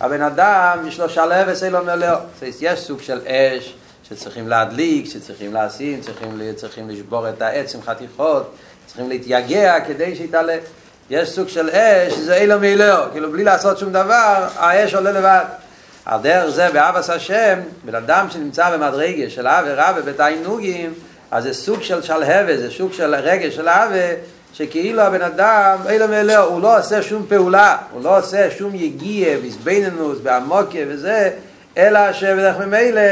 הבן 0.00 0.22
אדם 0.22 0.78
יש 0.88 1.00
לו 1.00 1.08
שלבס 1.08 1.62
אילו 1.62 1.84
מאילאו. 1.84 2.16
יש 2.60 2.80
סוג 2.80 3.02
של 3.02 3.20
אש 3.26 3.74
שצריכים 4.08 4.48
להדליק, 4.48 5.06
שצריכים 5.06 5.54
לשים, 5.54 6.00
צריכים, 6.00 6.40
צריכים 6.56 6.88
לשבור 6.90 7.28
את 7.28 7.42
העץ 7.42 7.74
עם 7.74 7.82
חתיכות, 7.82 8.54
צריכים 8.86 9.08
להתייגע 9.08 9.80
כדי 9.80 10.16
שיתעלה. 10.16 10.56
יש 11.10 11.28
סוג 11.28 11.48
של 11.48 11.70
אש, 11.70 12.12
זה 12.12 12.36
אילו 12.36 12.60
מאילאו. 12.60 13.04
כאילו 13.12 13.32
בלי 13.32 13.44
לעשות 13.44 13.78
שום 13.78 13.92
דבר, 13.92 14.48
האש 14.56 14.94
עולה 14.94 15.12
לבד. 15.12 15.44
על 16.04 16.20
דרך 16.22 16.50
זה 16.50 16.68
באבס 16.72 17.10
השם, 17.10 17.58
בן 17.84 17.94
אדם 17.94 18.26
שנמצא 18.30 18.76
במדרגה 18.76 19.30
של 19.30 19.46
אבי 19.46 19.70
רבי 19.72 20.02
בתענוגים, 20.02 20.94
אז 21.30 21.44
זה 21.44 21.54
סוג 21.54 21.82
של 21.82 22.02
שלהבה, 22.02 22.56
זה 22.56 22.70
סוג 22.70 22.92
של 22.92 23.14
רגש 23.14 23.54
של 23.54 23.68
אבי, 23.68 24.20
שכאילו 24.52 25.02
הבן 25.02 25.22
אדם, 25.22 25.78
אילו 25.88 26.08
מאלוהו, 26.08 26.52
הוא 26.52 26.62
לא 26.62 26.78
עושה 26.78 27.02
שום 27.02 27.26
פעולה, 27.28 27.76
הוא 27.92 28.04
לא 28.04 28.18
עושה 28.18 28.50
שום 28.50 28.74
יגיע, 28.74 29.28
ויסביננוס, 29.42 30.18
בעמוקיה 30.18 30.86
וזה, 30.88 31.30
אלא 31.76 32.12
שבדרך 32.12 32.56
ממילא 32.58 33.02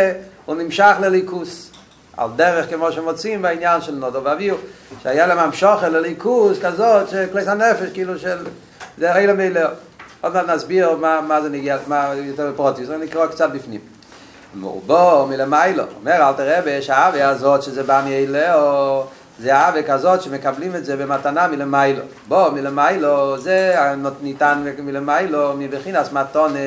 הוא 0.45 0.57
נמשך 0.57 0.97
לליכוס. 1.01 1.71
על 2.17 2.29
דרך 2.37 2.71
כמו 2.71 2.93
שמוצאים 2.93 3.43
בעניין 3.43 3.81
של 3.81 3.95
נודו 3.95 4.25
ואביו, 4.25 4.55
שהיה 5.03 5.27
להם 5.27 5.39
המשוכר 5.39 5.89
לליכוס 5.89 6.59
כזאת, 6.63 7.09
שכלס 7.09 7.49
הנפש, 7.49 7.89
כאילו 7.95 8.19
של... 8.19 8.47
זה 8.99 9.17
אילו 9.17 9.35
מאלוהו. 9.35 9.69
עוד 10.21 10.33
מעט 10.33 10.47
נסביר 10.47 10.97
מה, 10.97 11.21
מה 11.21 11.43
זה 11.43 11.49
נגיע, 11.49 11.79
מה 11.87 12.11
יותר 12.15 12.51
בפרוטיוס, 12.51 12.91
אני 12.91 13.05
נקרא 13.05 13.27
קצת 13.27 13.51
בפנים. 13.51 13.81
בוא 14.87 15.27
מלמיילו, 15.27 15.85
אומר 16.01 16.29
אל 16.29 16.33
תראה 16.33 16.61
ויש 16.65 16.91
האווה 16.91 17.29
הזאת 17.29 17.63
שזה 17.63 17.83
בא 17.83 18.03
מאלוהו, 18.05 19.05
זה 19.39 19.57
האווה 19.57 19.83
כזאת 19.83 20.23
שמקבלים 20.23 20.77
את 20.77 20.85
זה 20.85 20.97
במתנה 20.97 21.49
מלמיילו. 21.49 22.03
בוא 22.29 22.51
מלמיילו, 22.51 23.39
זה 23.39 23.77
ניתן 24.23 24.65
מלמיילו 24.79 25.53
מבחינס 25.59 26.13
מתונה, 26.13 26.59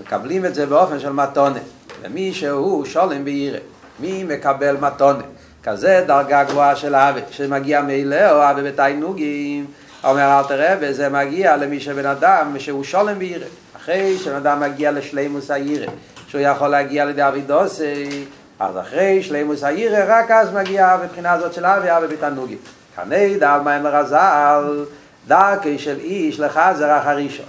מקבלים 0.00 0.46
את 0.46 0.54
זה 0.54 0.66
באופן 0.66 1.00
של 1.00 1.12
מתונה. 1.12 1.58
למי 2.04 2.32
שהוא 2.32 2.84
שולם 2.84 3.24
בעירה, 3.24 3.58
מי 4.00 4.24
מקבל 4.24 4.76
מתונה? 4.80 5.22
כזה 5.62 6.04
דרגה 6.06 6.44
גבוהה 6.44 6.76
של 6.76 6.94
האווה, 6.94 7.22
שמגיע 7.30 7.82
מאלוהו, 7.82 8.36
האווה 8.36 8.62
בתיינוגים. 8.62 9.66
אומר 10.04 10.38
אל 10.38 10.44
תראה, 10.48 10.76
וזה 10.80 11.08
מגיע 11.08 11.56
למי 11.56 11.80
שבן 11.80 12.06
אדם 12.06 12.56
שהוא 12.58 12.84
שולם 12.84 13.18
בעירה. 13.18 13.46
אחרי 13.76 14.18
שבן 14.18 14.36
אדם 14.36 14.60
מגיע 14.60 14.92
לשלימוס 14.92 15.50
העירה, 15.50 15.86
שהוא 16.28 16.40
יכול 16.40 16.68
להגיע 16.68 17.04
לידי 17.04 17.28
אבידוסי, 17.28 18.24
אז 18.58 18.78
אחרי 18.78 19.22
שלימוס 19.22 19.64
העירה, 19.64 20.04
רק 20.06 20.30
אז 20.30 20.52
מגיע 20.52 20.96
מבחינה 21.04 21.32
הזאת 21.32 21.54
של 21.54 21.66
אבי 21.66 21.90
אבי 21.90 22.06
בתענוגים. 22.06 22.58
כני 22.96 23.36
דל 23.36 23.60
מים 23.64 23.84
לרזל, 23.84 24.84
דרכי 25.28 25.78
של 25.78 25.98
איש 25.98 26.40
לחזר 26.40 26.98
אחר 26.98 27.18
אישו. 27.18 27.42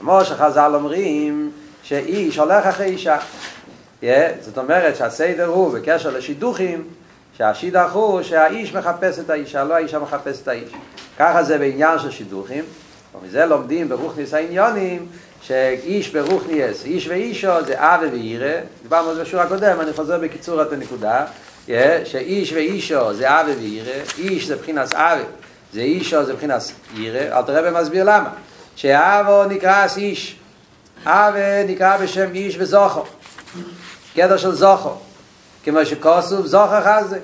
כמו 0.00 0.24
שחז"ל 0.24 0.70
אומרים, 0.74 1.50
שאיש 1.82 2.38
הולך 2.38 2.66
אחרי 2.66 2.86
אישה. 2.86 3.16
זאת 4.40 4.58
אומרת 4.58 4.96
שהסדר 4.96 5.46
הוא 5.46 5.78
בקשר 5.78 6.10
לשידוכים, 6.10 6.84
שהשידך 7.36 7.92
הוא 7.92 8.22
שהאיש 8.22 8.74
מחפש 8.74 9.18
את 9.18 9.30
האישה, 9.30 9.64
לא 9.64 9.74
האישה 9.74 9.98
מחפש 9.98 10.42
את 10.42 10.48
האיש. 10.48 10.70
ככה 11.18 11.42
זה 11.42 11.58
בעניין 11.58 11.98
של 11.98 12.10
שידוכים, 12.10 12.64
ומזה 13.14 13.46
לומדים 13.46 13.88
ברוכניס 13.88 14.34
העניונים, 14.34 15.06
שאיש 15.42 16.08
ברוכניס, 16.08 16.84
איש 16.84 17.08
ואישו 17.08 17.64
זה 17.66 17.74
אבי 17.76 18.06
ואירה, 18.06 18.60
דיברנו 18.82 19.08
על 19.08 19.14
זה 19.14 19.22
בשיעור 19.22 19.44
הקודם, 19.44 19.80
אני 19.80 19.92
חוזר 19.92 20.18
בקיצור 20.18 20.62
את 20.62 20.72
הנקודה, 20.72 21.24
שאיש 22.04 22.52
ואישו 22.52 23.14
זה 23.14 23.40
אבי 23.40 23.52
ואירה, 23.52 24.02
איש 24.18 24.46
זה 24.46 24.56
בחינס 24.56 24.92
אבי, 24.94 25.22
זה 25.72 25.80
אישו 25.80 26.24
זה 26.24 26.34
בחינס 26.34 26.72
אירה, 26.96 27.38
אל 27.38 27.42
תראה 27.42 27.70
במסביר 27.70 28.04
למה, 28.04 28.30
שאבו 28.76 29.44
נקרא 29.44 29.86
איש, 29.96 30.36
אבי 31.04 31.64
נקרא 31.66 31.96
בשם 31.96 32.34
איש 32.34 32.56
וזוכו, 32.58 33.04
גדר 34.16 34.36
של 34.36 34.52
זוכו, 34.52 34.90
כמו 35.64 35.86
שכוסוף 35.86 36.46
זוכר 36.46 36.80
חזה, 36.80 37.18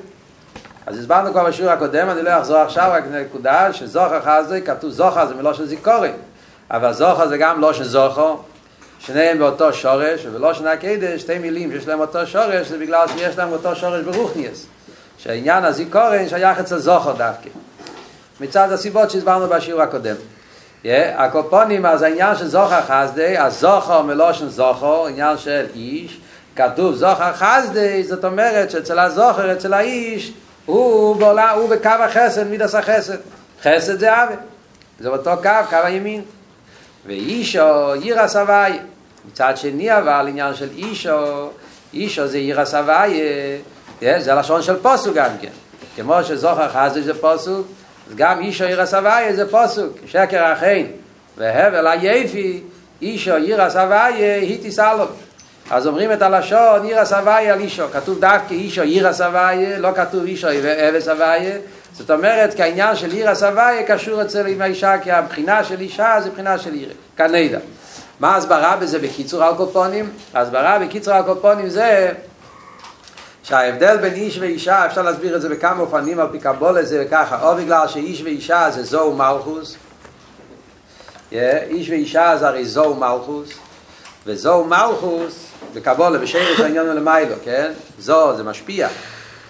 אז 0.87 0.99
הסברנו 0.99 1.31
כבר 1.31 1.45
בשיעור 1.45 1.73
הקודם, 1.73 2.11
אני 2.11 2.23
לא 2.23 2.39
אחזור 2.41 2.57
עכשיו, 2.57 2.91
רק 2.93 3.05
נקודה 3.13 3.73
שזוכר 3.73 4.21
חזוי, 4.23 4.63
כתוב 4.63 4.91
זוכר 4.91 5.27
זה 5.27 5.35
מלא 5.35 5.55
של 5.55 5.67
זיכורים, 5.67 6.15
אבל 6.71 6.93
זוכר 6.93 7.29
זה 7.29 7.39
גם 7.39 7.61
לא 7.61 7.73
של 7.73 7.85
זוכר, 7.85 8.35
שניהם 8.99 9.39
באותו 9.39 9.73
שורש, 9.73 10.27
ולא 10.33 10.55
שנה 10.55 10.73
הקדש, 10.73 11.21
שתי 11.21 11.39
מילים 11.39 11.73
שיש 11.73 11.89
להם 11.89 12.01
אותו 12.01 12.27
שורש, 12.27 12.67
זה 12.67 12.79
בגלל 12.79 13.09
שיש 13.09 13.39
להם 13.39 13.53
אותו 13.53 13.77
שורש 13.77 14.03
ברוכניאס, 14.05 14.67
שהעניין 15.19 15.65
הזיכורן 15.65 16.29
שייך 16.29 16.59
אצל 16.61 16.79
זוכר 16.79 17.13
דווקא, 17.13 17.51
מצד 18.41 18.73
הסיבות 18.73 19.11
שהסברנו 19.11 19.49
בשיעור 19.49 19.83
הקודם. 19.83 20.17
הקופונים, 20.95 21.87
אז 21.87 22.03
העניין 22.03 22.37
של 22.37 22.47
זוכר 22.47 22.81
חסדי, 22.81 23.39
אז 23.39 23.61
זוכר 23.61 24.03
מלושן 24.03 24.49
זוכר, 24.49 25.07
עניין 25.07 25.39
של 25.39 25.67
איש, 25.75 26.21
כתוב 26.57 26.95
זוכר 26.95 27.33
חסדי, 27.33 28.05
זאת 28.05 28.25
אומרת 28.25 28.71
שאצל 28.71 28.99
הזוכר, 28.99 29.53
אצל 29.53 29.75
האיש, 29.75 30.33
הוא 30.67 31.17
בעולם, 31.17 31.59
הוא 31.59 31.71
בקו 31.71 31.89
החסד, 31.89 32.47
מידס 32.47 32.75
החסד. 32.75 33.17
חסד 33.63 33.99
זה 33.99 34.23
אבי. 34.23 34.35
זה 35.01 35.09
אותו 35.09 35.31
קו, 35.43 35.51
קו 35.71 35.77
הימין. 35.85 36.23
ואישו, 37.07 37.93
עיר 37.93 38.21
הסבי. 38.21 38.79
מצד 39.29 39.57
שני 39.57 39.99
אבל, 39.99 40.29
עניין 40.29 40.55
של 40.55 40.69
אישו, 40.77 41.49
אישו 41.95 42.27
זה 42.27 42.37
עיר 42.37 42.61
הסבי, 42.61 43.21
זה 44.01 44.35
לשון 44.35 44.63
של 44.63 44.77
פוסוק 44.77 45.15
גם 45.15 45.31
כן. 45.41 45.49
כמו 45.97 46.25
שזוכר 46.25 46.69
חזי 46.69 47.03
זה 47.03 47.21
פוסוק, 47.21 47.67
אז 48.09 48.17
גם 48.17 48.41
אישו 48.41 48.65
עיר 48.65 48.81
הסבי 48.81 49.33
זה 49.35 49.51
פוסוק. 49.51 49.93
שקר 50.07 50.45
החין. 50.45 50.87
והבל 51.37 51.87
היפי, 51.87 52.63
אישו 53.03 53.35
עיר 53.35 53.63
הסבי, 53.63 54.23
היא 54.41 54.63
תיסלום. 54.63 55.09
אז 55.71 55.87
אומרים 55.87 56.13
את 56.13 56.23
הלשון 56.23 56.85
עיר 56.85 57.01
הסבייה 57.01 57.53
על 57.53 57.61
אישו, 57.61 57.85
כתוב 57.93 58.21
דווקא 58.21 58.55
אישו 58.55 58.83
עיר 58.83 59.09
הסבייה, 59.09 59.79
לא 59.79 59.89
כתוב 59.95 60.25
אישו 60.25 60.49
אבס 60.89 61.05
סבייה, 61.05 61.59
זאת 61.93 62.11
אומרת 62.11 62.55
כי 62.55 62.63
העניין 62.63 62.97
של 62.97 63.11
עיר 63.11 63.31
הסבייה 63.31 63.83
קשור 63.87 64.23
אצל 64.23 64.47
עם 64.47 64.63
האישה, 64.63 64.99
כי 64.99 65.11
הבחינה 65.11 65.65
של 65.65 65.81
אישה 65.81 66.17
זה 66.25 66.31
בחינה 66.31 66.59
של 66.59 66.73
עיר, 66.73 66.89
כנדע. 67.17 67.59
מה 68.21 68.35
ההסברה 68.35 68.77
בזה 68.77 68.99
בקיצור 68.99 69.45
על 69.45 69.55
קופונים? 69.55 70.11
ההסברה 70.35 70.79
בקיצור 70.79 71.15
על 71.15 71.23
קופונים 71.23 71.69
זה 71.69 72.13
שההבדל 73.49 73.97
בין 73.97 74.15
איש 74.15 74.39
ואישה, 74.39 74.87
אפשר 74.87 75.03
להסביר 75.03 75.37
את 75.37 75.43
זה 75.43 75.49
בכמה 75.49 75.81
אופנים 75.81 76.21
על 76.21 76.27
פי 76.33 76.39
קבולה 76.39 76.83
זה 76.85 77.07
ככה, 77.11 77.43
או 77.43 77.57
בגלל 77.57 77.89
שאיש 77.89 78.23
ואישה 78.23 78.71
זה 78.71 78.83
זו 78.83 79.13
מלכוס, 79.13 79.77
איש 81.33 81.91
ואישה 81.91 82.37
זה 82.39 82.49
הרי 82.49 82.65
זו 82.65 82.95
מלכוס, 82.95 83.49
וזו 84.27 84.65
מלכוס, 84.65 85.47
בקבולה, 85.75 86.19
בשרש 86.19 86.61
העניין 86.61 86.87
למיילו, 86.87 87.35
כן? 87.45 87.73
זו 87.99 88.37
זה 88.37 88.43
משפיע. 88.43 88.89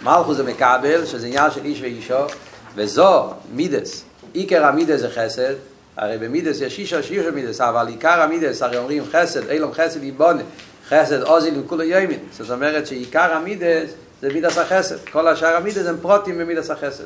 מלכוס 0.02 0.36
זה 0.36 0.42
מקבל, 0.42 1.06
שזה 1.06 1.26
עניין 1.26 1.50
של 1.50 1.64
איש 1.64 1.80
ואישו, 1.80 2.26
וזו 2.74 3.30
מידס. 3.52 4.04
עיקר 4.32 4.64
המידס 4.64 5.00
זה 5.00 5.10
חסד, 5.10 5.54
הרי 5.96 6.18
במידס 6.18 6.60
יש 6.60 6.78
אישו 6.78 7.02
שישו 7.02 7.32
מידס, 7.34 7.60
אבל 7.60 7.88
עיקר 7.88 8.22
המידס, 8.22 8.62
הרי 8.62 8.76
אומרים 8.76 9.04
חסד, 9.12 9.50
אילום 9.50 9.72
חסד 9.72 10.04
יבונה, 10.04 10.42
חסד 10.88 11.22
עוזיל 11.22 11.60
וכולו 11.60 11.82
ימין. 11.82 12.18
זאת 12.38 12.50
אומרת 12.50 12.86
שעיקר 12.86 13.32
המידס 13.32 13.90
זה 14.22 14.28
מידס 14.32 14.58
החסד. 14.58 14.96
כל 15.12 15.28
השאר 15.28 15.56
המידס 15.56 15.86
הם 15.86 15.96
פרוטים 16.02 16.38
במידס 16.38 16.70
החסד. 16.70 17.04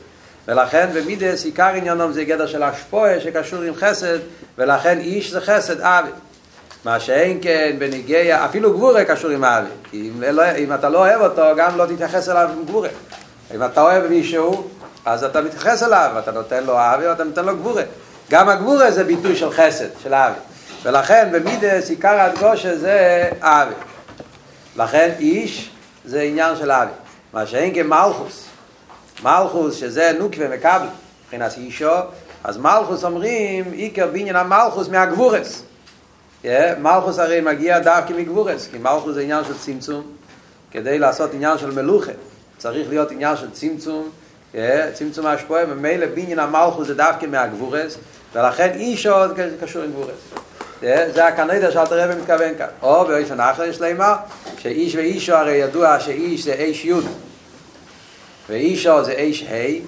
ולכן 0.49 0.88
במידס 0.94 1.44
עיקר 1.44 1.66
עניונם 1.66 2.12
זה 2.12 2.25
גדר 2.25 2.46
של 2.46 2.62
השפועה 2.62 3.20
שקשור 3.20 3.62
עם 3.62 3.75
חסד, 3.75 4.18
ולכן 4.58 4.99
איש 4.99 5.30
זה 5.30 5.40
חסד 5.40 5.80
אבי. 5.80 6.10
מה 6.84 7.00
שאין 7.00 7.38
כן 7.42 7.76
בניגיה, 7.78 8.44
אפילו 8.44 8.72
גבורה 8.72 9.04
קשור 9.04 9.30
עם 9.30 9.44
האבי. 9.44 9.68
כי 9.90 10.10
אם, 10.16 10.22
לא, 10.22 10.42
אם 10.58 10.75
אתה 10.75 10.88
לא 10.88 10.99
אוהב 10.99 11.20
אותו, 11.20 11.42
גם 11.56 11.78
לא 11.78 11.87
תתייחס 11.87 12.28
אליו 12.28 12.49
עם 12.58 12.64
גבורה. 12.64 12.88
אם 13.54 13.64
אתה 13.64 13.82
אוהב 13.82 14.06
מישהו, 14.06 14.68
אז 15.04 15.25
אתה 15.25 15.40
מתייחס 15.40 15.82
אליו, 15.82 16.10
אתה 16.18 16.30
נותן 16.30 16.64
לו 16.64 16.75
אבי, 16.78 17.06
ואתה 17.06 17.25
נותן 17.25 17.44
לו 17.44 17.56
גבורה. 17.56 17.82
גם 18.30 18.49
הגבורה 18.49 18.90
זה 18.90 19.04
ביטוי 19.04 19.37
של 19.37 19.50
חסד, 19.50 19.88
של 20.02 20.14
אבי. 20.14 20.38
ולכן 20.82 21.28
במידס 21.32 21.90
עיקר 21.90 22.20
הדגושה 22.20 22.76
זה 22.76 23.28
אבי. 23.40 23.75
לכן 24.76 25.10
איש 25.18 25.70
זה 26.04 26.20
עניין 26.20 26.56
של 26.56 26.70
אבי. 26.70 26.92
מה 27.32 27.46
שאין 27.46 27.75
כן 27.75 27.87
מלכוס. 27.87 28.46
שזה 29.72 30.12
נוקווה 30.18 30.49
מקבל, 30.49 30.87
מבחינת 31.25 31.58
אישו, 31.58 31.90
אז 32.44 32.58
מלכוס 32.58 33.04
אומרים, 33.04 33.72
עיקר 33.72 34.06
בעניין 34.06 34.37
המלכוס 34.37 34.88
מהגבורס. 34.88 35.62
מלכוס 36.78 37.18
הרי 37.18 37.40
מגיע 37.40 37.78
דווקא 37.78 38.12
מגבורס, 38.12 38.68
כי 38.70 38.78
מלכוס 38.78 39.14
זה 39.14 39.20
עניין 39.20 39.44
של 39.44 39.58
צמצום, 39.58 40.02
כדי 40.70 40.99
לעשות 40.99 41.34
עניין 41.34 41.58
של 41.58 41.70
מלוכה, 41.70 42.12
צריך 42.58 42.88
להיות 42.88 43.10
עניין 43.10 43.37
של 43.37 43.50
צמצום, 43.50 44.10
צמצום 44.92 45.26
השפועה, 45.26 45.62
ומילא 45.68 46.06
בניין 46.06 46.38
המלכוס 46.38 46.87
זה 46.87 46.94
דווקא 46.94 47.26
מהגבורס, 47.26 47.99
ולכן 48.32 48.70
איש 48.75 49.06
עוד 49.06 49.38
קשור 49.60 49.82
עם 49.82 49.90
גבורס. 49.90 50.50
זה 50.80 51.26
הקנדה 51.26 51.72
שאתה 51.72 51.94
רבי 51.94 52.20
מתכוון 52.20 52.54
כאן. 52.58 52.66
או 52.82 53.04
באופן 53.04 53.40
אחר 53.40 53.64
יש 53.64 53.80
לומר, 53.80 54.14
שאיש 54.58 54.94
ואישו 54.94 55.34
הרי 55.34 55.52
ידוע 55.52 56.00
שאיש 56.00 56.44
זה 56.44 56.52
איש 56.52 56.84
יוד, 56.84 57.04
ואישו 58.49 59.04
זה 59.04 59.12
איש 59.12 59.42
ה', 59.42 59.84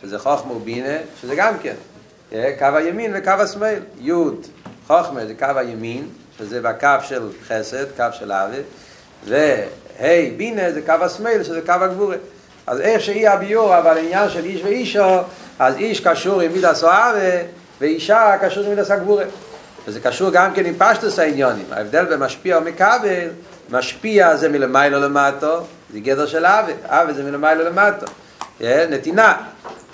שזה 0.00 0.18
חוכמה 0.18 0.52
ובינה, 0.52 0.96
שזה 1.22 1.34
גם 1.36 1.54
כן, 1.62 1.74
קו 2.30 2.66
הימין 2.74 3.12
וקו 3.14 3.30
השמאל, 3.30 3.78
יוד, 3.98 4.46
חוכמה 4.86 5.26
זה 5.26 5.34
קו 5.34 5.46
הימין, 5.56 6.08
שזה 6.38 6.60
בקו 6.60 6.88
של 7.02 7.28
חסד, 7.48 7.84
קו 7.96 8.04
של 8.12 8.32
אבי, 8.32 8.60
והי 9.24 10.30
בינה 10.30 10.72
זה 10.72 10.82
קו 10.82 10.92
השמאל, 10.92 11.44
שזה 11.44 11.60
קו 11.66 11.72
הגבורה. 11.72 12.16
אז 12.66 12.80
איך 12.80 13.02
שאי 13.02 13.26
הביור, 13.26 13.78
אבל 13.78 13.98
עניין 13.98 14.28
של 14.28 14.44
איש 14.44 14.62
ואישו, 14.64 15.18
אז 15.58 15.76
איש 15.76 16.00
קשור 16.00 16.40
עם 16.40 16.52
או 16.82 16.88
אבי, 16.88 17.46
ואישה 17.80 18.34
קשור 18.40 18.64
עם 18.64 18.70
מידס 18.70 18.90
הגבורה. 18.90 19.24
וזה 19.86 20.00
קשור 20.00 20.30
גם 20.30 20.52
כן 20.52 20.66
עם 20.66 20.74
פשטוס 20.78 21.18
העניונים. 21.18 21.64
ההבדל 21.70 22.04
בין 22.04 22.18
משפיע 22.18 22.58
ומקבל, 22.58 23.28
משפיע 23.70 24.36
זה 24.36 24.48
מלמיילו 24.48 25.00
למטו, 25.00 25.60
זה 25.92 26.00
גדר 26.00 26.26
של 26.26 26.46
אבי, 26.46 26.72
אבי 26.86 27.14
זה 27.14 27.22
מלמיילו 27.22 27.64
למטו. 27.64 28.06
נתינה. 28.60 29.34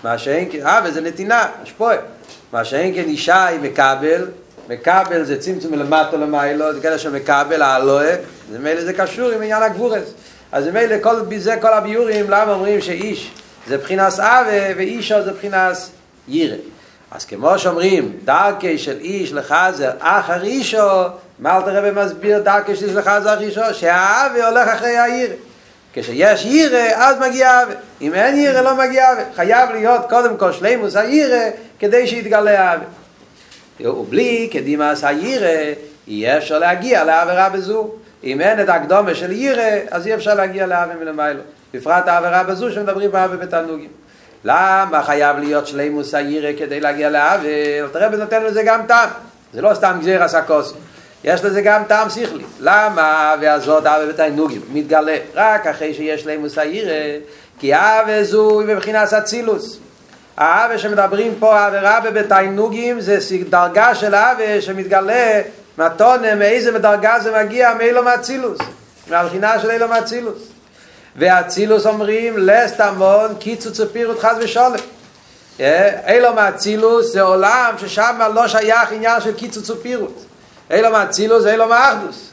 מה 0.04 0.18
שאין 0.18 0.48
כן, 0.52 0.66
אבי 0.66 0.92
זה 0.92 1.00
נתינה, 1.00 1.46
השפועה. 1.62 1.96
מה 2.52 2.64
שאין 2.64 2.94
כן 2.94 3.04
אישה 3.08 3.46
היא 3.46 3.60
מקבל, 3.60 4.26
מקבל 4.68 5.24
זה 5.24 5.40
צמצום 5.40 5.72
מלמטו 5.72 6.16
למיילו, 6.16 6.72
זה 6.72 6.80
גדר 6.80 6.96
של 6.96 7.10
מקבל, 7.10 7.62
האלוה, 7.62 8.14
זה 8.52 8.58
מילא 8.58 8.84
זה 8.84 8.92
קשור 8.92 9.30
עם 9.30 9.42
עניין 9.42 9.62
הגבורס. 9.62 10.14
אז 10.52 10.64
זה 10.64 10.72
מילא 10.72 10.96
כל, 11.02 11.16
זה 11.36 11.56
כל 11.60 11.72
הביורים, 11.72 12.30
למה 12.30 12.52
אומרים 12.52 12.80
שאיש 12.80 13.30
זה 13.68 13.78
בחינס 13.78 14.20
אבי 14.20 14.74
ואישו 14.76 15.22
זה 15.24 15.32
בחינס 15.32 15.90
יירה. 16.28 16.56
אז 17.10 17.24
כמו 17.24 17.58
שאומרים, 17.58 18.12
דרכי 18.24 18.78
של 18.78 18.96
איש 19.00 19.32
לחזר 19.32 19.90
אחר 19.98 20.42
אישו, 20.42 21.04
מה 21.38 21.56
אל 21.56 21.62
תראה 21.62 21.90
במסביר 21.90 22.38
דרכי 22.38 22.76
של 22.76 22.86
איש 22.86 22.94
לחזר 22.94 23.34
אחר 23.34 23.40
אישו? 23.40 23.60
שהאבי 23.72 24.42
הולך 24.42 24.68
אחרי 24.68 24.96
העיר. 24.96 25.30
כשיש 25.92 26.44
ירא, 26.44 26.88
אז 26.94 27.16
מגיע 27.28 27.62
אבי. 27.62 27.74
אם 28.00 28.14
אין 28.14 28.36
ירא, 28.36 28.60
לא 28.60 28.76
מגיע 28.76 29.12
אבי. 29.12 29.22
חייב 29.34 29.70
להיות 29.70 30.00
קודם 30.08 30.36
כל 30.36 30.52
שלימוס 30.52 30.96
הירא, 30.96 31.50
כדי 31.78 32.06
שיתגלה 32.06 32.74
אבי. 32.74 32.84
ובלי 33.80 34.48
קדימס 34.52 35.04
הירא, 35.04 35.72
יהיה 36.06 36.38
אפשר 36.38 36.58
להגיע 36.58 37.04
לעבירה 37.04 37.48
בזו. 37.48 37.90
אם 38.24 38.40
אין 38.40 38.60
את 38.60 38.68
הקדומה 38.68 39.14
של 39.14 39.32
ירא, 39.32 39.78
אז 39.90 40.06
אי 40.06 40.14
אפשר 40.14 40.34
להגיע 40.34 40.66
לאבי 40.66 40.94
מלמיילו. 41.04 41.40
בפרט 41.74 42.08
העבירה 42.08 42.42
בזו 42.42 42.72
שמדברים 42.72 43.10
באבי 43.10 43.36
בתענוגים. 43.36 43.88
למה 44.44 45.02
חייב 45.02 45.38
להיות 45.38 45.66
שלימוס 45.66 46.14
הירא 46.14 46.50
כדי 46.58 46.80
להגיע 46.80 47.10
לאב? 47.10 47.40
הרב 47.94 48.14
נותן 48.14 48.44
לזה 48.44 48.62
גם 48.62 48.86
טעם. 48.86 49.08
זה 49.52 49.62
לא 49.62 49.74
סתם 49.74 49.96
גזיר 50.00 50.22
הסקוס. 50.22 50.74
יש 51.24 51.44
לזה 51.44 51.62
גם 51.62 51.82
טעם 51.84 52.10
שכלי. 52.10 52.44
למה 52.60 53.34
והזאת 53.40 53.86
אב 53.86 54.08
בתענוגים 54.08 54.60
מתגלה 54.72 55.16
רק 55.34 55.66
אחרי 55.66 55.94
שיש 55.94 56.22
שלימוס 56.22 56.58
הירא? 56.58 57.18
כי 57.58 57.74
אב 57.74 58.22
זו 58.22 58.62
מבחינת 58.66 59.12
אצילוס. 59.12 59.78
האב 60.36 60.76
שמדברים 60.76 61.34
פה 61.38 61.66
אב 61.66 61.72
רב 61.74 62.08
בתענוגים 62.12 63.00
זה 63.00 63.18
דרגה 63.50 63.94
של 63.94 64.14
אב 64.14 64.38
שמתגלה 64.60 65.40
מתונה 65.78 66.34
מאיזה 66.34 66.78
דרגה 66.78 67.20
זה 67.20 67.44
מגיע 67.44 67.74
מאילו 67.74 68.02
מאצילוס. 68.02 68.58
מהבחינה 69.10 69.58
של 69.58 69.70
אילו 69.70 69.88
מאצילוס. 69.88 70.49
והצילוס 71.16 71.86
אומרים 71.86 72.34
לסטמון 72.38 73.34
קיצוץ 73.38 73.80
ופירוט 73.80 74.20
חס 74.20 74.36
ושולם. 74.40 74.72
אילו 76.06 76.34
מהצילוס 76.34 77.12
זה 77.12 77.22
עולם 77.22 77.74
ששם 77.78 78.18
לא 78.34 78.48
שייך 78.48 78.92
עניין 78.92 79.20
של 79.20 79.34
קיצוץ 79.34 79.70
ופירוט 79.70 80.24
אילו 80.70 80.90
מהצילוס 80.90 81.42
זה 81.42 81.52
אילו 81.52 81.68
מאחדוס 81.68 82.30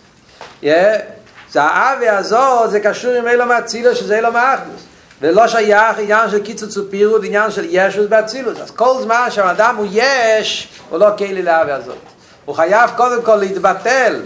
זה 1.51 1.61
האבי 1.61 2.09
הזו 2.09 2.67
זה 2.69 2.79
קשור 2.79 3.11
עם 3.11 3.27
אילו 3.27 3.45
מהצילוס 3.45 3.97
שזה 3.97 4.15
אילו 4.15 4.31
מאחדוס 4.31 4.81
ולא 5.21 5.47
שייך 5.47 5.99
עניין 5.99 6.29
של 6.29 6.43
קיצוץ 6.43 6.77
ופירוט 6.77 7.21
עניין 7.23 7.51
של 7.51 7.65
ישוס 7.69 8.07
באצילוס 8.07 8.59
אז 8.59 8.71
כל 8.71 9.01
זמן 9.01 9.27
שהאדם 9.29 9.75
הוא 9.75 9.87
יש 9.91 10.69
הוא 10.89 10.99
לא 10.99 11.09
קיילי 11.17 11.41
לאבי 11.41 11.71
הזאת. 11.71 11.97
הוא 12.45 12.55
חייב 12.55 12.89
קודם 12.97 13.21
כל 13.21 13.35
להתבטל 13.35 14.21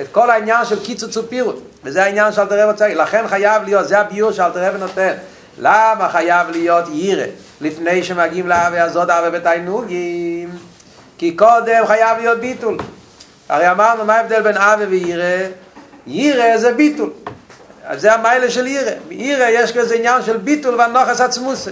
את 0.00 0.06
כל 0.12 0.30
העניין 0.30 0.64
של 0.64 0.84
קיצוץ 0.84 1.16
ופירוט 1.16 1.62
וזה 1.86 2.04
העניין 2.04 2.32
שאלת 2.32 2.52
הרב 2.52 2.70
רוצה 2.70 2.94
לכן 2.94 3.28
חייב 3.28 3.62
להיות, 3.62 3.88
זה 3.88 3.98
הביור 3.98 4.32
שאלת 4.32 4.56
הרב 4.56 4.76
נותן 4.76 5.12
למה 5.58 6.08
חייב 6.08 6.50
להיות 6.50 6.84
ירא? 6.92 7.24
לפני 7.60 8.04
שמגיעים 8.04 8.48
לאבי 8.48 8.80
הזאת 8.80 9.10
אבי 9.10 9.38
בתיינוגים 9.38 10.50
כי 11.18 11.36
קודם 11.36 11.86
חייב 11.86 12.18
להיות 12.18 12.38
ביטול. 12.38 12.78
הרי 13.48 13.70
אמרנו 13.70 14.04
מה 14.04 14.14
ההבדל 14.14 14.42
בין 14.42 14.56
אבי 14.56 14.84
וירא? 14.84 15.48
ירא 16.06 16.56
זה 16.56 16.72
ביטול. 16.72 17.10
אז 17.84 18.00
זה 18.00 18.14
המיילה 18.14 18.50
של 18.50 18.66
ירא. 18.66 18.90
ירא 19.10 19.44
יש 19.44 19.72
כזה 19.72 19.94
עניין 19.94 20.22
של 20.22 20.36
ביטול 20.36 20.74
והנוחס 20.74 21.20
עצמוסי. 21.20 21.70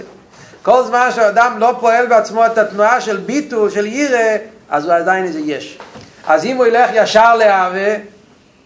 כל 0.63 0.83
זמן 0.83 1.09
שאדם 1.15 1.59
לא 1.59 1.77
פועל 1.79 2.05
בעצמו 2.05 2.45
את 2.45 2.57
התנועה 2.57 3.01
של 3.01 3.17
ביטול, 3.17 3.69
של 3.69 3.85
ירא 3.85 4.37
אז 4.69 4.85
הוא 4.85 4.93
עדיין 4.93 5.25
איזה 5.25 5.39
יש. 5.39 5.79
אז 6.27 6.45
אם 6.45 6.57
הוא 6.57 6.65
ילך 6.65 6.89
ישר 6.93 7.35
לאבי 7.35 7.95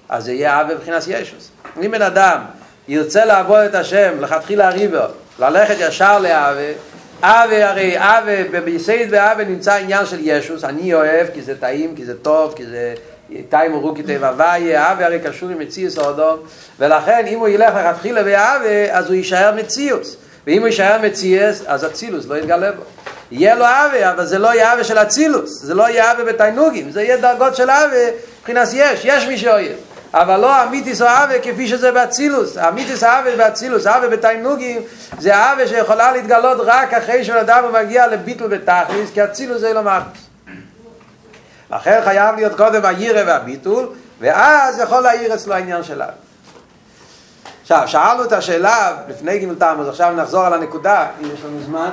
אז 0.10 0.24
זה 0.24 0.32
יהיה 0.32 0.62
אבי 0.62 0.74
מבחינת 0.74 1.04
ישוס. 1.08 1.50
אם 1.86 1.92
בן 1.92 2.02
אדם 2.02 2.40
ירצה 2.88 3.26
לעבוד 3.26 3.60
את 3.60 3.76
השם, 3.76 4.12
לכתחילה 4.20 4.68
הריבר, 4.68 5.08
ללכת 5.40 5.76
ישר 5.80 6.20
לאבי, 6.20 6.72
אבי 7.22 7.64
הרי 7.64 7.96
אבי, 7.98 8.60
ביסייד 8.60 9.08
ואבי 9.12 9.46
נמצא 9.46 9.74
עניין 9.74 10.06
של 10.06 10.18
ישוס, 10.22 10.64
אני 10.64 10.94
אוהב 10.94 11.28
כי 11.34 11.42
זה 11.42 11.60
טעים, 11.60 11.96
כי 11.96 12.06
זה 12.06 12.18
טוב, 12.18 12.54
כי 12.56 12.66
זה 12.66 12.94
טעים 13.50 13.76
ורוקי 13.76 14.04
טבע 14.04 14.32
ואיה, 14.38 14.92
אבי 14.92 15.04
הרי 15.04 15.20
קשור 15.20 15.50
עם 15.50 15.60
מציאוס 15.60 15.98
האדום, 15.98 16.40
ולכן 16.80 17.26
אם 17.28 17.40
הוא 17.40 17.48
ילך 17.48 17.74
לכתחילה 17.76 18.22
ואבי, 18.26 18.92
אז 18.92 19.08
הוא 19.08 19.16
יישאר 19.16 19.56
מציאוס. 19.56 20.16
ואם 20.48 20.60
הוא 20.60 20.68
יישאר 20.68 21.02
מציאס, 21.02 21.64
אז 21.68 21.86
אצילוס 21.86 22.26
לא 22.28 22.36
יתגלה 22.36 22.72
בו. 22.72 22.82
יהיה 23.32 23.56
לו 23.56 23.66
אבי, 23.66 24.10
אבל 24.10 24.26
זה 24.26 24.40
לא 24.40 24.48
יהיה 24.48 24.74
אבי 24.74 24.84
של 24.84 24.98
אצילוס, 24.98 25.62
זה 25.62 25.74
לא 25.74 25.90
יהיה 25.90 26.12
אבי 26.12 26.24
בתיינוגים, 26.24 26.92
זה 26.92 27.02
יהיה 27.02 27.18
דרגות 27.18 27.56
של 27.56 27.70
אבי, 27.70 28.06
מבחינת 28.40 28.68
יש, 28.74 29.02
יש 29.06 29.28
מי 29.28 29.38
שאוהב. 29.38 29.89
אבל 30.14 30.38
לא 30.38 30.64
אמיתיס 30.64 31.02
אהבה 31.02 31.40
כפי 31.40 31.68
שזה 31.68 31.92
באצילוס. 31.92 32.58
אמיתיס 32.58 33.04
אהבה 33.04 33.36
באצילוס, 33.36 33.88
אהבה 33.88 34.08
בתיינוגים, 34.08 34.82
זה 35.20 35.36
אהבה 35.36 35.68
שיכולה 35.68 36.12
להתגלות 36.12 36.58
רק 36.66 36.94
אחרי 36.94 37.24
שאדם 37.24 37.64
מגיע 37.74 38.08
לביטל 38.08 38.48
בתכליס, 38.48 39.12
כי 39.14 39.24
אצילוס 39.24 39.60
זה 39.62 39.74
לא 39.74 39.82
מאחוס. 39.84 40.28
לכן 41.72 42.02
חייב 42.04 42.36
להיות 42.36 42.58
קודם 42.58 42.86
הירא 42.86 43.24
והביטול, 43.28 43.90
ואז 44.20 44.80
יכול 44.80 45.00
להעיר 45.00 45.34
אצלו 45.34 45.54
העניין 45.54 45.84
של 45.84 46.02
אהבה. 46.02 46.14
עכשיו, 47.62 47.88
שאלנו 47.88 48.24
את 48.24 48.32
השאלה 48.32 48.98
לפני 49.10 49.48
טעם, 49.60 49.80
אז 49.80 49.88
עכשיו 49.88 50.14
נחזור 50.16 50.46
על 50.46 50.54
הנקודה, 50.54 51.08
אם 51.22 51.26
יש 51.34 51.40
לנו 51.46 51.60
זמן, 51.66 51.90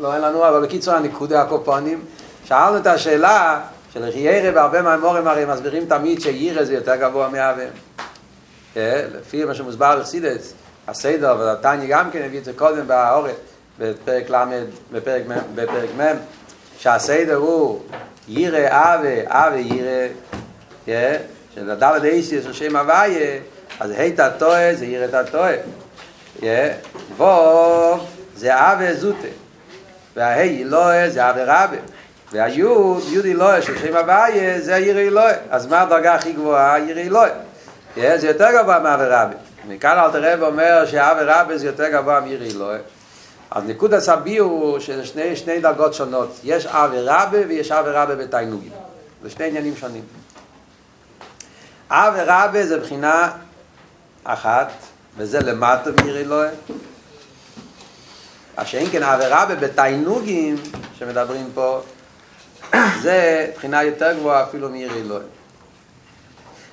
לא 0.00 0.14
אין 0.14 0.22
לנו, 0.22 0.48
אבל 0.48 0.62
בקיצור 0.62 0.94
הנקודה 0.94 1.42
הקופונים, 1.42 2.04
שאלנו 2.44 2.76
את 2.76 2.86
השאלה, 2.86 3.60
של 3.94 4.12
חיירה 4.12 4.50
והרבה 4.54 4.82
מהמורים 4.82 5.26
הרי 5.26 5.44
מסבירים 5.44 5.86
תמיד 5.86 6.20
שירא 6.20 6.64
זה 6.64 6.74
יותר 6.74 6.96
גבוה 6.96 7.28
מאבן. 7.28 7.68
לפי 8.76 9.44
מה 9.44 9.54
שמוסבר 9.54 9.96
לחסידס, 9.96 10.52
הסדר, 10.88 11.56
ותניא 11.58 11.86
גם 11.88 12.10
כן 12.10 12.22
הביא 12.22 12.38
את 12.38 12.44
זה 12.44 12.52
קודם 12.52 12.88
באורת, 12.88 13.34
בפרק 13.78 14.30
ל', 14.30 14.64
בפרק 15.54 15.90
מ', 15.98 16.16
שהסדר 16.78 17.34
הוא 17.34 17.80
ירא 18.28 18.68
אבה, 18.68 19.08
אבה 19.26 19.56
ירא, 19.56 20.08
של 21.54 21.70
הדלת 21.70 22.04
אייסי 22.04 22.42
של 22.42 22.52
שם 22.52 22.76
הוויה, 22.76 23.38
אז 23.80 23.90
היית 23.90 24.20
טועה 24.38 24.74
זה 24.74 25.06
את 25.08 25.14
הטועה. 25.14 25.52
ווב 27.16 28.06
זה 28.36 28.54
אבה 28.54 28.94
זוטה, 28.94 29.28
וההי 30.16 30.62
אלוה 30.62 31.10
זה 31.10 31.30
אבה 31.30 31.42
רבה. 31.44 31.76
והיוד, 32.32 33.02
יוד 33.08 33.26
אלוהי 33.26 33.62
של 33.62 33.78
שם 33.78 33.96
הוויה, 33.96 34.60
זה 34.60 34.74
העיר 34.74 34.98
אלוהי. 34.98 35.34
אז 35.50 35.66
מה 35.66 35.80
הדרגה 35.80 36.14
הכי 36.14 36.32
גבוהה? 36.32 36.72
העיר 36.72 36.98
אלוהי. 36.98 37.30
זה 37.96 38.26
יותר 38.28 38.48
גבוה 38.52 38.78
מאבי 38.78 39.04
רבי. 39.06 39.34
מכאן 39.68 39.98
אל 39.98 40.10
תראה 40.10 40.34
ואומר 40.40 40.86
שאבי 40.86 41.20
רבי 41.24 41.58
זה 41.58 41.66
יותר 41.66 41.88
גבוה 41.88 42.20
מעיר 42.20 42.42
אלוהי. 42.42 42.78
אז 43.50 43.64
נקוד 43.66 43.94
הסביר 43.94 44.42
הוא 44.42 44.78
שזה 44.78 45.06
שני, 45.06 45.36
שני 45.36 45.60
דרגות 45.60 45.94
שונות. 45.94 46.40
יש 46.44 46.66
אבי 46.66 46.96
רבי 47.00 47.38
ויש 47.38 47.72
אבי 47.72 47.90
רבי 47.90 48.24
בתיינוגים. 48.24 48.72
זה 49.22 49.30
שני 49.30 49.46
עניינים 49.46 49.76
שונים. 49.76 50.04
אבי 51.90 52.20
רבי 52.26 52.66
זה 52.66 52.80
בחינה 52.80 53.30
אחת, 54.24 54.72
וזה 55.16 55.40
למטה 55.40 55.90
מעיר 55.90 56.16
אלוהי. 56.16 56.50
אז 58.56 58.66
שאין 58.66 58.86
כן 58.92 59.02
אבי 59.02 59.24
רבי 59.26 59.56
בתיינוגים 59.56 60.56
שמדברים 60.98 61.50
פה, 61.54 61.80
זה 63.02 63.50
בחינה 63.56 63.82
יותר 63.82 64.12
גבוהה 64.12 64.42
אפילו 64.42 64.68
מאיר 64.68 64.92
אלוהים. 64.92 65.28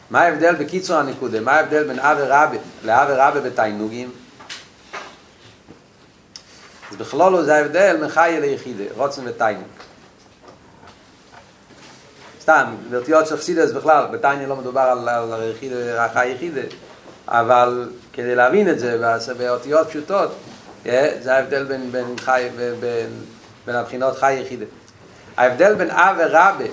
מה 0.10 0.22
ההבדל 0.22 0.56
בקיצור 0.56 0.98
הנקודה? 0.98 1.42
מה 1.42 1.52
ההבדל 1.52 1.84
בין 1.84 2.00
אבי 2.00 2.22
רבי 2.26 2.58
לאבי 2.84 3.14
רבי 3.16 3.50
בתיינוגים? 3.50 4.12
אז 6.92 6.96
בכלולו 6.96 7.44
זה 7.44 7.56
ההבדל 7.56 8.06
מחי 8.06 8.38
ליחידה, 8.42 8.84
רוצן 8.96 9.28
ותיינוג. 9.28 9.68
סתם, 12.42 12.76
באותיות 12.90 13.28
של 13.28 13.38
חסידס 13.38 13.72
בכלל, 13.72 14.06
בתיינוג 14.12 14.50
לא 14.50 14.56
מדובר 14.56 14.82
על, 14.82 15.10
על 15.10 15.52
יחידה, 15.56 16.06
החי 16.06 16.28
יחידה, 16.28 16.62
אבל 17.28 17.90
כדי 18.14 18.36
להבין 18.36 18.70
את 18.70 18.80
זה 18.80 19.14
באותיות 19.38 19.88
פשוטות, 19.88 20.36
זה 21.22 21.36
ההבדל 21.36 21.64
בין, 21.64 21.92
בין 21.92 22.16
חי, 22.20 22.48
בין, 22.58 23.10
בין 23.66 23.76
הבחינות 23.76 24.18
חי 24.18 24.34
יחידה. 24.34 24.66
ההבדל 25.38 25.76
בין 25.76 25.92
אב 25.92 26.16
ורבה, 26.20 26.66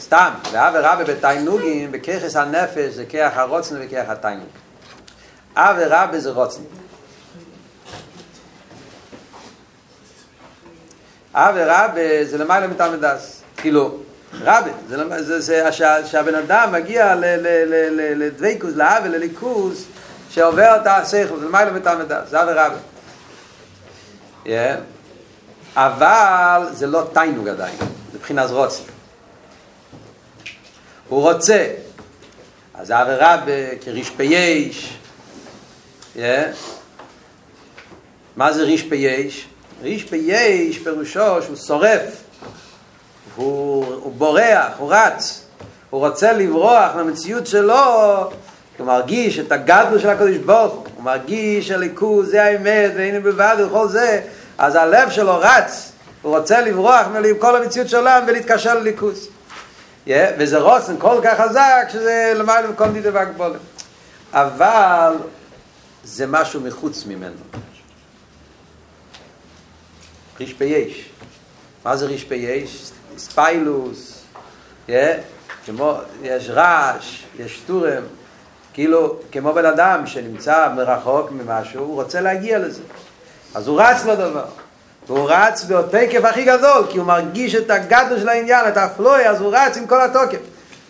סתם, 0.00 0.30
ואב 0.52 0.74
ורבה 0.76 1.04
בתיינוגים, 1.04 1.92
בככס 1.92 2.36
הנפש 2.36 2.92
זה 2.94 3.04
כח 3.08 3.30
הרוצן 3.34 3.76
וכח 3.80 4.04
התיינוג. 4.08 4.48
אב 5.56 5.76
ורבה 5.78 6.20
זה 6.20 6.30
רוצן. 6.30 6.62
אב 11.34 11.54
ורבה 11.58 12.24
זה 12.24 12.38
למעלה 12.38 12.66
מתלמדס. 12.66 13.42
כאילו, 13.56 13.98
רבי, 14.40 14.70
זה, 14.88 14.96
לא- 14.96 15.22
זה, 15.22 15.40
זה 15.40 15.72
שה, 15.72 16.06
שהבן 16.06 16.34
אדם 16.34 16.72
מגיע 16.72 17.14
לדוויקוס, 18.16 18.74
לעוול, 18.74 19.08
לליכוס, 19.10 19.84
שעובר 20.30 20.76
את 20.76 20.86
השכל, 20.86 21.38
זה 21.38 21.46
למעלה 21.46 21.70
הדעת, 22.00 22.28
זה 22.28 22.42
אבי 22.42 22.52
רבי. 22.52 22.76
אבל 25.76 26.66
זה 26.72 26.86
לא 26.86 27.02
תיינוג 27.12 27.48
עדיין, 27.48 27.76
זה 27.78 28.18
מבחינת 28.18 28.50
רוצה. 28.50 28.82
הוא 31.08 31.22
רוצה, 31.22 31.66
אז 32.74 32.90
אבי 32.90 33.12
רבי 33.18 33.78
כריש 33.84 34.10
פייש, 34.10 34.98
yeah. 36.16 36.20
מה 38.36 38.52
זה 38.52 38.62
ריש 38.62 38.82
פייש? 38.82 39.46
ריש 39.82 40.04
פייש 40.04 40.78
פירושו 40.78 41.42
שהוא 41.42 41.56
שורף, 41.56 42.22
הוא, 43.36 43.84
הוא 43.84 44.12
בורח, 44.12 44.72
הוא 44.78 44.94
רץ, 44.94 45.44
הוא 45.90 46.06
רוצה 46.06 46.32
לברוח 46.32 46.94
מהמציאות 46.94 47.46
שלו, 47.46 48.30
הוא 48.78 48.86
מרגיש 48.86 49.38
את 49.38 49.52
הגדלות 49.52 50.00
של 50.00 50.08
הקדוש 50.08 50.36
ברוך 50.36 50.72
הוא, 50.74 51.04
מרגיש 51.04 51.68
שהליכוז 51.68 52.30
זה 52.30 52.44
האמת 52.44 52.92
והנה 52.96 53.20
בלבד 53.20 53.56
וכל 53.66 53.88
זה, 53.88 54.20
אז 54.58 54.74
הלב 54.74 55.10
שלו 55.10 55.38
רץ, 55.40 55.92
הוא 56.22 56.38
רוצה 56.38 56.60
לברוח 56.60 57.06
מכל 57.06 57.56
המציאות 57.56 57.88
של 57.88 57.96
העולם 57.96 58.24
ולהתקשר 58.28 58.74
לליכוז. 58.74 59.28
Yeah, 60.06 60.10
וזה 60.38 60.58
רוצן 60.58 60.96
כל 60.98 61.20
כך 61.24 61.40
חזק 61.40 61.86
שזה 61.88 62.32
למעלה 62.36 62.68
מכל 62.68 62.88
דידה 62.88 63.10
והגבולת. 63.12 63.60
אבל 64.32 65.16
זה 66.04 66.26
משהו 66.26 66.60
מחוץ 66.60 67.06
ממנו. 67.06 67.36
ריש 70.40 70.52
פייש. 70.52 71.10
מה 71.84 71.96
זה 71.96 72.06
ריש 72.06 72.24
פייש? 72.24 72.90
ספיילוס, 73.16 74.22
yeah, 74.88 74.92
כמו, 75.66 75.98
יש 76.22 76.48
רעש, 76.48 77.22
יש 77.38 77.62
טורם, 77.66 78.02
כאילו, 78.72 79.16
כמו 79.32 79.52
בן 79.52 79.66
אדם 79.66 80.06
שנמצא 80.06 80.68
מרחוק 80.76 81.30
ממשהו, 81.30 81.84
הוא 81.84 81.94
רוצה 81.94 82.20
להגיע 82.20 82.58
לזה. 82.58 82.82
אז 83.54 83.68
הוא 83.68 83.80
רץ 83.80 84.04
לדבר. 84.04 84.44
והוא 85.06 85.30
רץ 85.30 85.64
בתקף 85.64 86.24
הכי 86.24 86.44
גדול, 86.44 86.86
כי 86.90 86.98
הוא 86.98 87.06
מרגיש 87.06 87.54
את 87.54 87.70
הגדול 87.70 88.18
של 88.18 88.28
העניין, 88.28 88.68
את 88.68 88.76
הפלוי, 88.76 89.28
אז 89.28 89.40
הוא 89.40 89.56
רץ 89.56 89.76
עם 89.76 89.86
כל 89.86 90.00
התוקף. 90.00 90.38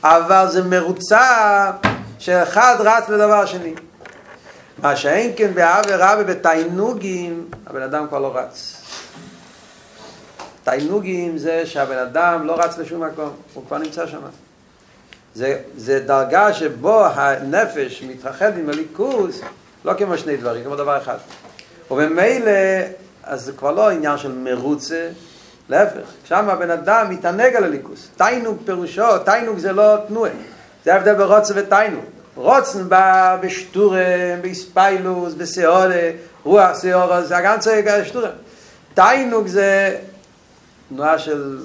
אבל 0.05 0.47
זה 0.49 0.63
מרוצה 0.63 1.71
שאחד 2.19 2.77
רץ 2.79 3.09
לדבר 3.09 3.47
שני. 3.47 3.75
מה 4.79 4.97
שאין 4.97 5.33
כן 5.37 5.55
באב 5.55 5.85
ורבה 5.89 6.23
בתיינוגים, 6.23 7.51
הבן 7.67 7.83
אדם 7.83 8.09
כבר 8.09 8.19
לא 8.19 8.37
רץ. 8.37 8.81
תיינוגים 10.65 11.39
זה 11.39 11.67
שהבן 11.67 11.99
אדם 11.99 12.47
לא 12.47 12.61
רץ 12.61 12.79
לשום 12.79 13.05
מקום, 13.05 13.31
הוא 13.55 13.65
כבר 13.67 13.79
נמצא 13.79 14.07
שם. 14.07 14.19
זה, 15.35 15.59
זה 15.77 16.01
דרגה 16.01 16.53
שבו 16.53 17.05
הנפש 17.07 18.03
מתרחד 18.03 18.59
עם 18.59 18.69
הליכוז, 18.69 19.41
לא 19.85 19.93
כמו 19.99 20.19
שני 20.19 20.37
דברים, 20.37 20.65
כמו 20.65 20.77
דבר 20.77 20.99
אחד. 20.99 21.17
וממילא, 21.91 22.51
אז 23.25 23.45
זה 23.45 23.53
כבר 23.53 23.73
לא 23.73 23.91
עניין 23.91 24.19
של 24.19 24.33
מרוצה, 24.33 25.09
להפך, 25.69 26.07
שם 26.25 26.49
הבן 26.49 26.71
אדם 26.71 27.11
מתענג 27.11 27.57
על 27.57 27.65
הליכוז. 27.65 28.09
תיינוג 28.17 28.59
פירושו, 28.65 29.19
תיינוג 29.25 29.59
זה 29.59 29.73
לא 29.73 29.97
תנועה, 30.09 30.31
זה 30.85 30.95
ההבדל 30.95 31.15
ברוצה 31.15 31.55
ותיינוג. 31.57 32.05
רוצן 32.35 32.89
בא 32.89 33.37
בשטורם, 33.41 34.43
בספיילוס, 34.43 35.35
בסיאולה, 35.35 36.11
רוח 36.45 36.77
סיאורה, 36.77 37.23
זה 37.23 37.37
הגנצה 37.37 38.05
שטורם. 38.05 38.31
תיינוג 38.95 39.47
זה 39.47 39.97
תנועה 40.89 41.19
של, 41.19 41.59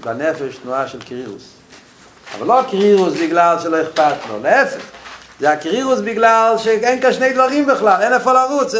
בנפש, 0.00 0.56
תנועה 0.56 0.88
של 0.88 1.02
קרירוס. 1.02 1.52
אבל 2.38 2.46
לא 2.46 2.62
קרירוס 2.70 3.12
בגלל 3.22 3.56
שלא 3.62 3.82
אכפת 3.82 4.14
לו, 4.28 4.40
להפך. 4.42 4.91
זה 5.42 5.50
הקרירוס 5.50 6.00
בגלל 6.00 6.54
שאין 6.58 7.00
כאן 7.00 7.12
שני 7.12 7.32
דברים 7.32 7.66
בכלל, 7.66 8.02
אין 8.02 8.12
איפה 8.12 8.32
לרוץ. 8.32 8.74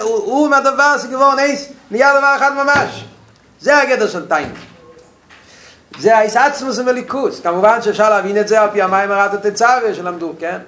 הוא, 0.00 0.10
הוא 0.10 0.48
מהדבר 0.48 0.98
שגבור 1.02 1.34
נס, 1.34 1.68
נהיה 1.90 2.18
דבר 2.18 2.34
אחד 2.36 2.52
ממש. 2.54 3.04
זה 3.60 3.78
הגדר 3.78 4.08
של 4.08 4.28
טיימינג. 4.28 4.56
זה 5.98 6.16
האיסעצמוס 6.16 6.78
ומליכוס. 6.78 7.40
כמובן 7.40 7.82
שאפשר 7.82 8.10
להבין 8.10 8.38
את 8.38 8.48
זה 8.48 8.60
על 8.60 8.68
פי 8.72 8.82
המים 8.82 9.10
הרת 9.10 9.34
התצווה 9.34 9.94
שלמדו, 9.94 10.32
כן? 10.38 10.58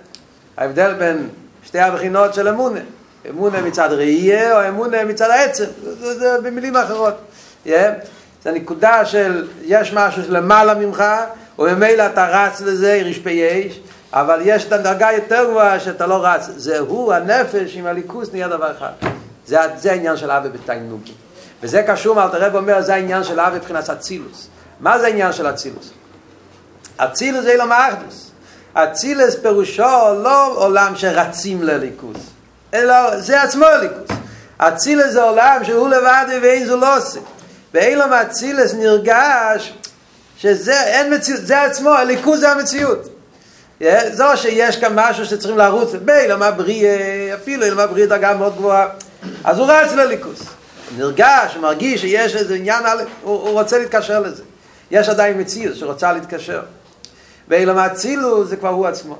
ההבדל 0.57 0.95
בין 0.95 1.29
שתי 1.65 1.81
הבחינות 1.81 2.35
של 2.35 2.49
אמונה. 2.49 2.81
אמונה 3.31 3.61
מצד 3.61 3.89
ראייה 3.93 4.57
או 4.57 4.69
אמונה 4.69 5.05
מצד 5.05 5.31
העצם. 5.31 5.67
זה, 5.83 6.19
זה 6.19 6.41
במילים 6.43 6.77
אחרות. 6.77 7.15
Yeah. 7.67 7.71
זה 8.45 8.53
נקודה 8.53 9.05
של 9.05 9.47
יש 9.63 9.93
משהו 9.93 10.23
למעלה 10.29 10.75
ממך, 10.75 11.05
וממילא 11.59 12.07
אתה 12.07 12.27
רץ 12.31 12.61
לזה, 12.61 12.97
יריש 12.97 13.19
פייש, 13.19 13.81
אבל 14.13 14.41
יש 14.43 14.65
את 14.65 14.73
הדרגה 14.73 15.09
יותר 15.13 15.45
גבוהה 15.51 15.81
שאתה 15.81 16.07
לא 16.07 16.27
רץ. 16.27 16.51
זה 16.57 16.79
הוא, 16.79 17.13
הנפש 17.13 17.77
עם 17.77 17.87
הליכוס 17.87 18.29
נהיה 18.33 18.49
דבר 18.49 18.73
אחד. 18.79 18.93
זה, 19.47 19.59
זה 19.77 19.91
העניין 19.91 20.17
של 20.17 20.31
אבי 20.31 20.49
בתיינוגי. 20.49 21.13
וזה 21.63 21.83
קשור, 21.83 22.23
אל 22.23 22.29
תראה 22.29 22.55
אומר, 22.55 22.83
זה 22.83 22.95
העניין 22.95 23.25
של 23.25 23.41
אבי 23.41 23.57
מבחינת 23.57 23.91
אצילוס. 23.91 24.49
מה 24.81 24.99
זה 24.99 25.07
העניין 25.07 25.33
של 25.33 25.47
אצילוס? 25.47 25.91
אצילוס 26.97 27.45
זה 27.45 27.51
אילום 27.51 27.73
האחדוס. 27.73 28.31
אצילוס 28.75 29.35
פירושו 29.35 30.23
לא 30.23 30.53
עולם 30.57 30.97
שרצים 30.97 31.63
לליכוס, 31.63 32.17
אלא 32.75 33.21
זה 33.21 33.43
עצמו 33.43 33.65
הליכוס. 33.65 34.17
אצילוס 34.59 35.07
זה 35.07 35.23
עולם 35.23 35.61
שהוא 35.65 35.89
לבד 35.89 36.27
ואין 36.43 36.67
זו 36.67 36.77
לא 36.77 36.97
עושה. 36.97 37.21
באילום 37.75 38.13
אצילס 38.13 38.75
נרגש 38.75 39.75
שזה 40.39 40.83
אין 40.83 41.15
מציאות, 41.15 41.41
זה 41.47 41.63
עצמו, 41.63 41.91
הליכוז 41.91 42.41
זה 42.41 42.53
המציאות. 42.53 43.09
זו 44.13 44.25
שיש 44.37 44.77
כאן 44.77 44.93
משהו 44.95 45.27
שצריכים 45.27 45.59
לרוץ, 45.59 45.91
באילום 46.05 46.43
הבריא, 46.43 46.89
אפילו 47.35 47.65
אילום 47.65 47.79
הבריא 47.79 48.07
דרגה 48.07 48.35
מאוד 48.35 48.57
גבוהה, 48.57 48.89
אז 49.45 49.59
הוא 49.59 49.67
רץ 49.71 49.93
לליכוז. 49.93 50.43
נרגש, 50.97 51.55
הוא 51.55 51.63
מרגיש 51.63 52.01
שיש 52.01 52.37
איזה 52.37 52.55
עניין, 52.55 52.85
הוא, 53.23 53.51
רוצה 53.51 53.79
להתקשר 53.79 54.21
לזה. 54.21 54.43
יש 54.91 55.09
עדיין 55.09 55.41
מציאות 55.41 55.77
שרוצה 55.77 56.13
להתקשר. 56.13 56.63
באילום 57.49 57.79
אצילוס 57.79 58.49
זה 58.49 58.57
כבר 58.57 58.69
הוא 58.69 58.87
עצמו. 58.87 59.19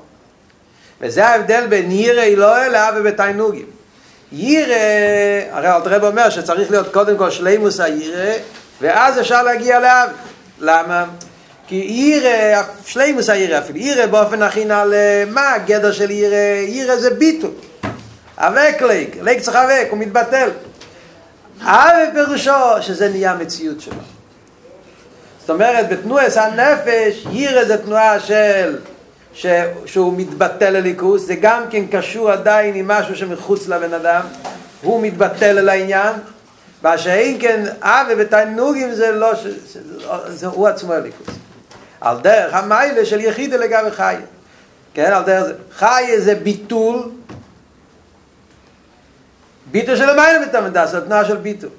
וזה 1.01 1.27
ההבדל 1.27 1.67
בין 1.69 1.91
ירא 1.91 2.21
אלוהי 2.21 2.69
לאבי 2.69 3.01
בתיינוגים. 3.01 3.65
ירא, 4.31 4.75
הרי 5.51 5.75
אלתרעב 5.75 6.03
אומר 6.03 6.29
שצריך 6.29 6.71
להיות 6.71 6.93
קודם 6.93 7.17
כל 7.17 7.31
שלימוס 7.31 7.79
הירא, 7.79 8.33
ואז 8.81 9.19
אפשר 9.19 9.43
להגיע 9.43 9.79
לאב. 9.79 10.09
למה? 10.59 11.05
כי 11.67 11.75
ירא, 11.75 12.63
שלימוס 12.85 13.29
הירא 13.29 13.59
אפילו, 13.59 13.79
ירא 13.79 14.05
באופן 14.05 14.41
הכי 14.41 14.65
נעל, 14.65 14.93
מה 15.27 15.53
הגדר 15.53 15.91
של 15.91 16.11
ירא? 16.11 16.35
ירא 16.67 16.95
זה 16.95 17.09
ביטול. 17.09 17.51
אבק 18.37 18.81
ליק, 18.81 19.17
ליק 19.21 19.39
צריך 19.39 19.55
אבק, 19.55 19.87
הוא 19.89 19.99
מתבטל. 19.99 20.49
אב 21.61 22.09
פירושו 22.13 22.81
שזה 22.81 23.09
נהיה 23.09 23.35
מציאות 23.35 23.81
שלו. 23.81 23.93
זאת 25.39 25.49
אומרת, 25.49 25.89
בתנועס 25.89 26.37
הנפש, 26.37 27.25
ירא 27.31 27.65
זה 27.65 27.77
תנועה 27.77 28.19
של 28.19 28.77
ש... 29.33 29.45
שהוא 29.85 30.13
מתבטל 30.17 30.69
לליכוס, 30.69 31.25
זה 31.25 31.35
גם 31.35 31.63
כן 31.69 31.83
קשור 31.91 32.31
עדיין 32.31 32.75
עם 32.75 32.87
משהו 32.87 33.15
שמחוץ 33.15 33.67
לבן 33.67 33.93
אדם, 33.93 34.21
הוא 34.81 35.01
מתבטל 35.01 35.57
אל 35.57 35.69
העניין, 35.69 36.13
מה 36.83 36.97
שאין 36.97 37.37
כן 37.41 37.63
אבי 37.81 38.13
ותענוגים 38.17 38.93
זה 38.93 39.11
לא, 39.11 39.35
ש... 39.35 39.47
זה 40.27 40.47
הוא 40.47 40.67
עצמו 40.67 40.93
הליכוס. 40.93 41.27
על 42.01 42.17
דרך 42.19 42.53
המיילה 42.53 43.05
של 43.05 43.19
יחידה 43.19 43.57
לגבי 43.57 43.91
חי. 43.91 44.15
כן, 44.93 45.13
על 45.13 45.23
דרך 45.23 45.43
זה. 45.43 45.53
חי 45.73 46.11
זה 46.17 46.35
ביטול, 46.35 47.11
ביטול 49.71 49.95
של 49.95 50.09
המיילה 50.09 50.45
מתעמדה, 50.45 50.85
זה 50.85 51.01
תנועה 51.01 51.25
של 51.25 51.37
ביטול. 51.37 51.69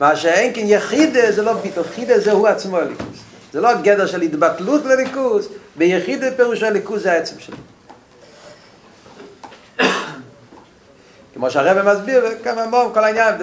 מה 0.00 0.16
שאין 0.16 0.54
כן 0.54 0.64
יחידה 0.64 1.32
זה 1.32 1.42
לא 1.42 1.52
ביטול, 1.52 1.84
יחידה 1.84 2.20
זה 2.20 2.32
הוא 2.32 2.48
עצמו 2.48 2.76
הליכוס. 2.76 3.18
זה 3.52 3.60
לא 3.60 3.74
גדר 3.74 4.06
של 4.06 4.20
התבטלות 4.20 4.84
לליכוז, 4.84 5.48
ביחיד 5.76 6.24
פירוש 6.36 6.62
הליכוז 6.62 7.02
זה 7.02 7.12
העצם 7.12 7.34
שלו. 7.38 7.56
כמו 11.34 11.50
שהרבא 11.50 11.94
מסביר, 11.94 12.24
כמה 12.44 12.66
מום, 12.66 12.92
כל 12.94 13.04
העניין, 13.04 13.34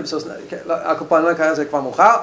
הקופון 0.69 1.21
לא 1.21 1.31
יקרה 1.31 1.55
זה 1.55 1.65
כבר 1.65 1.81
מאוחר, 1.81 2.15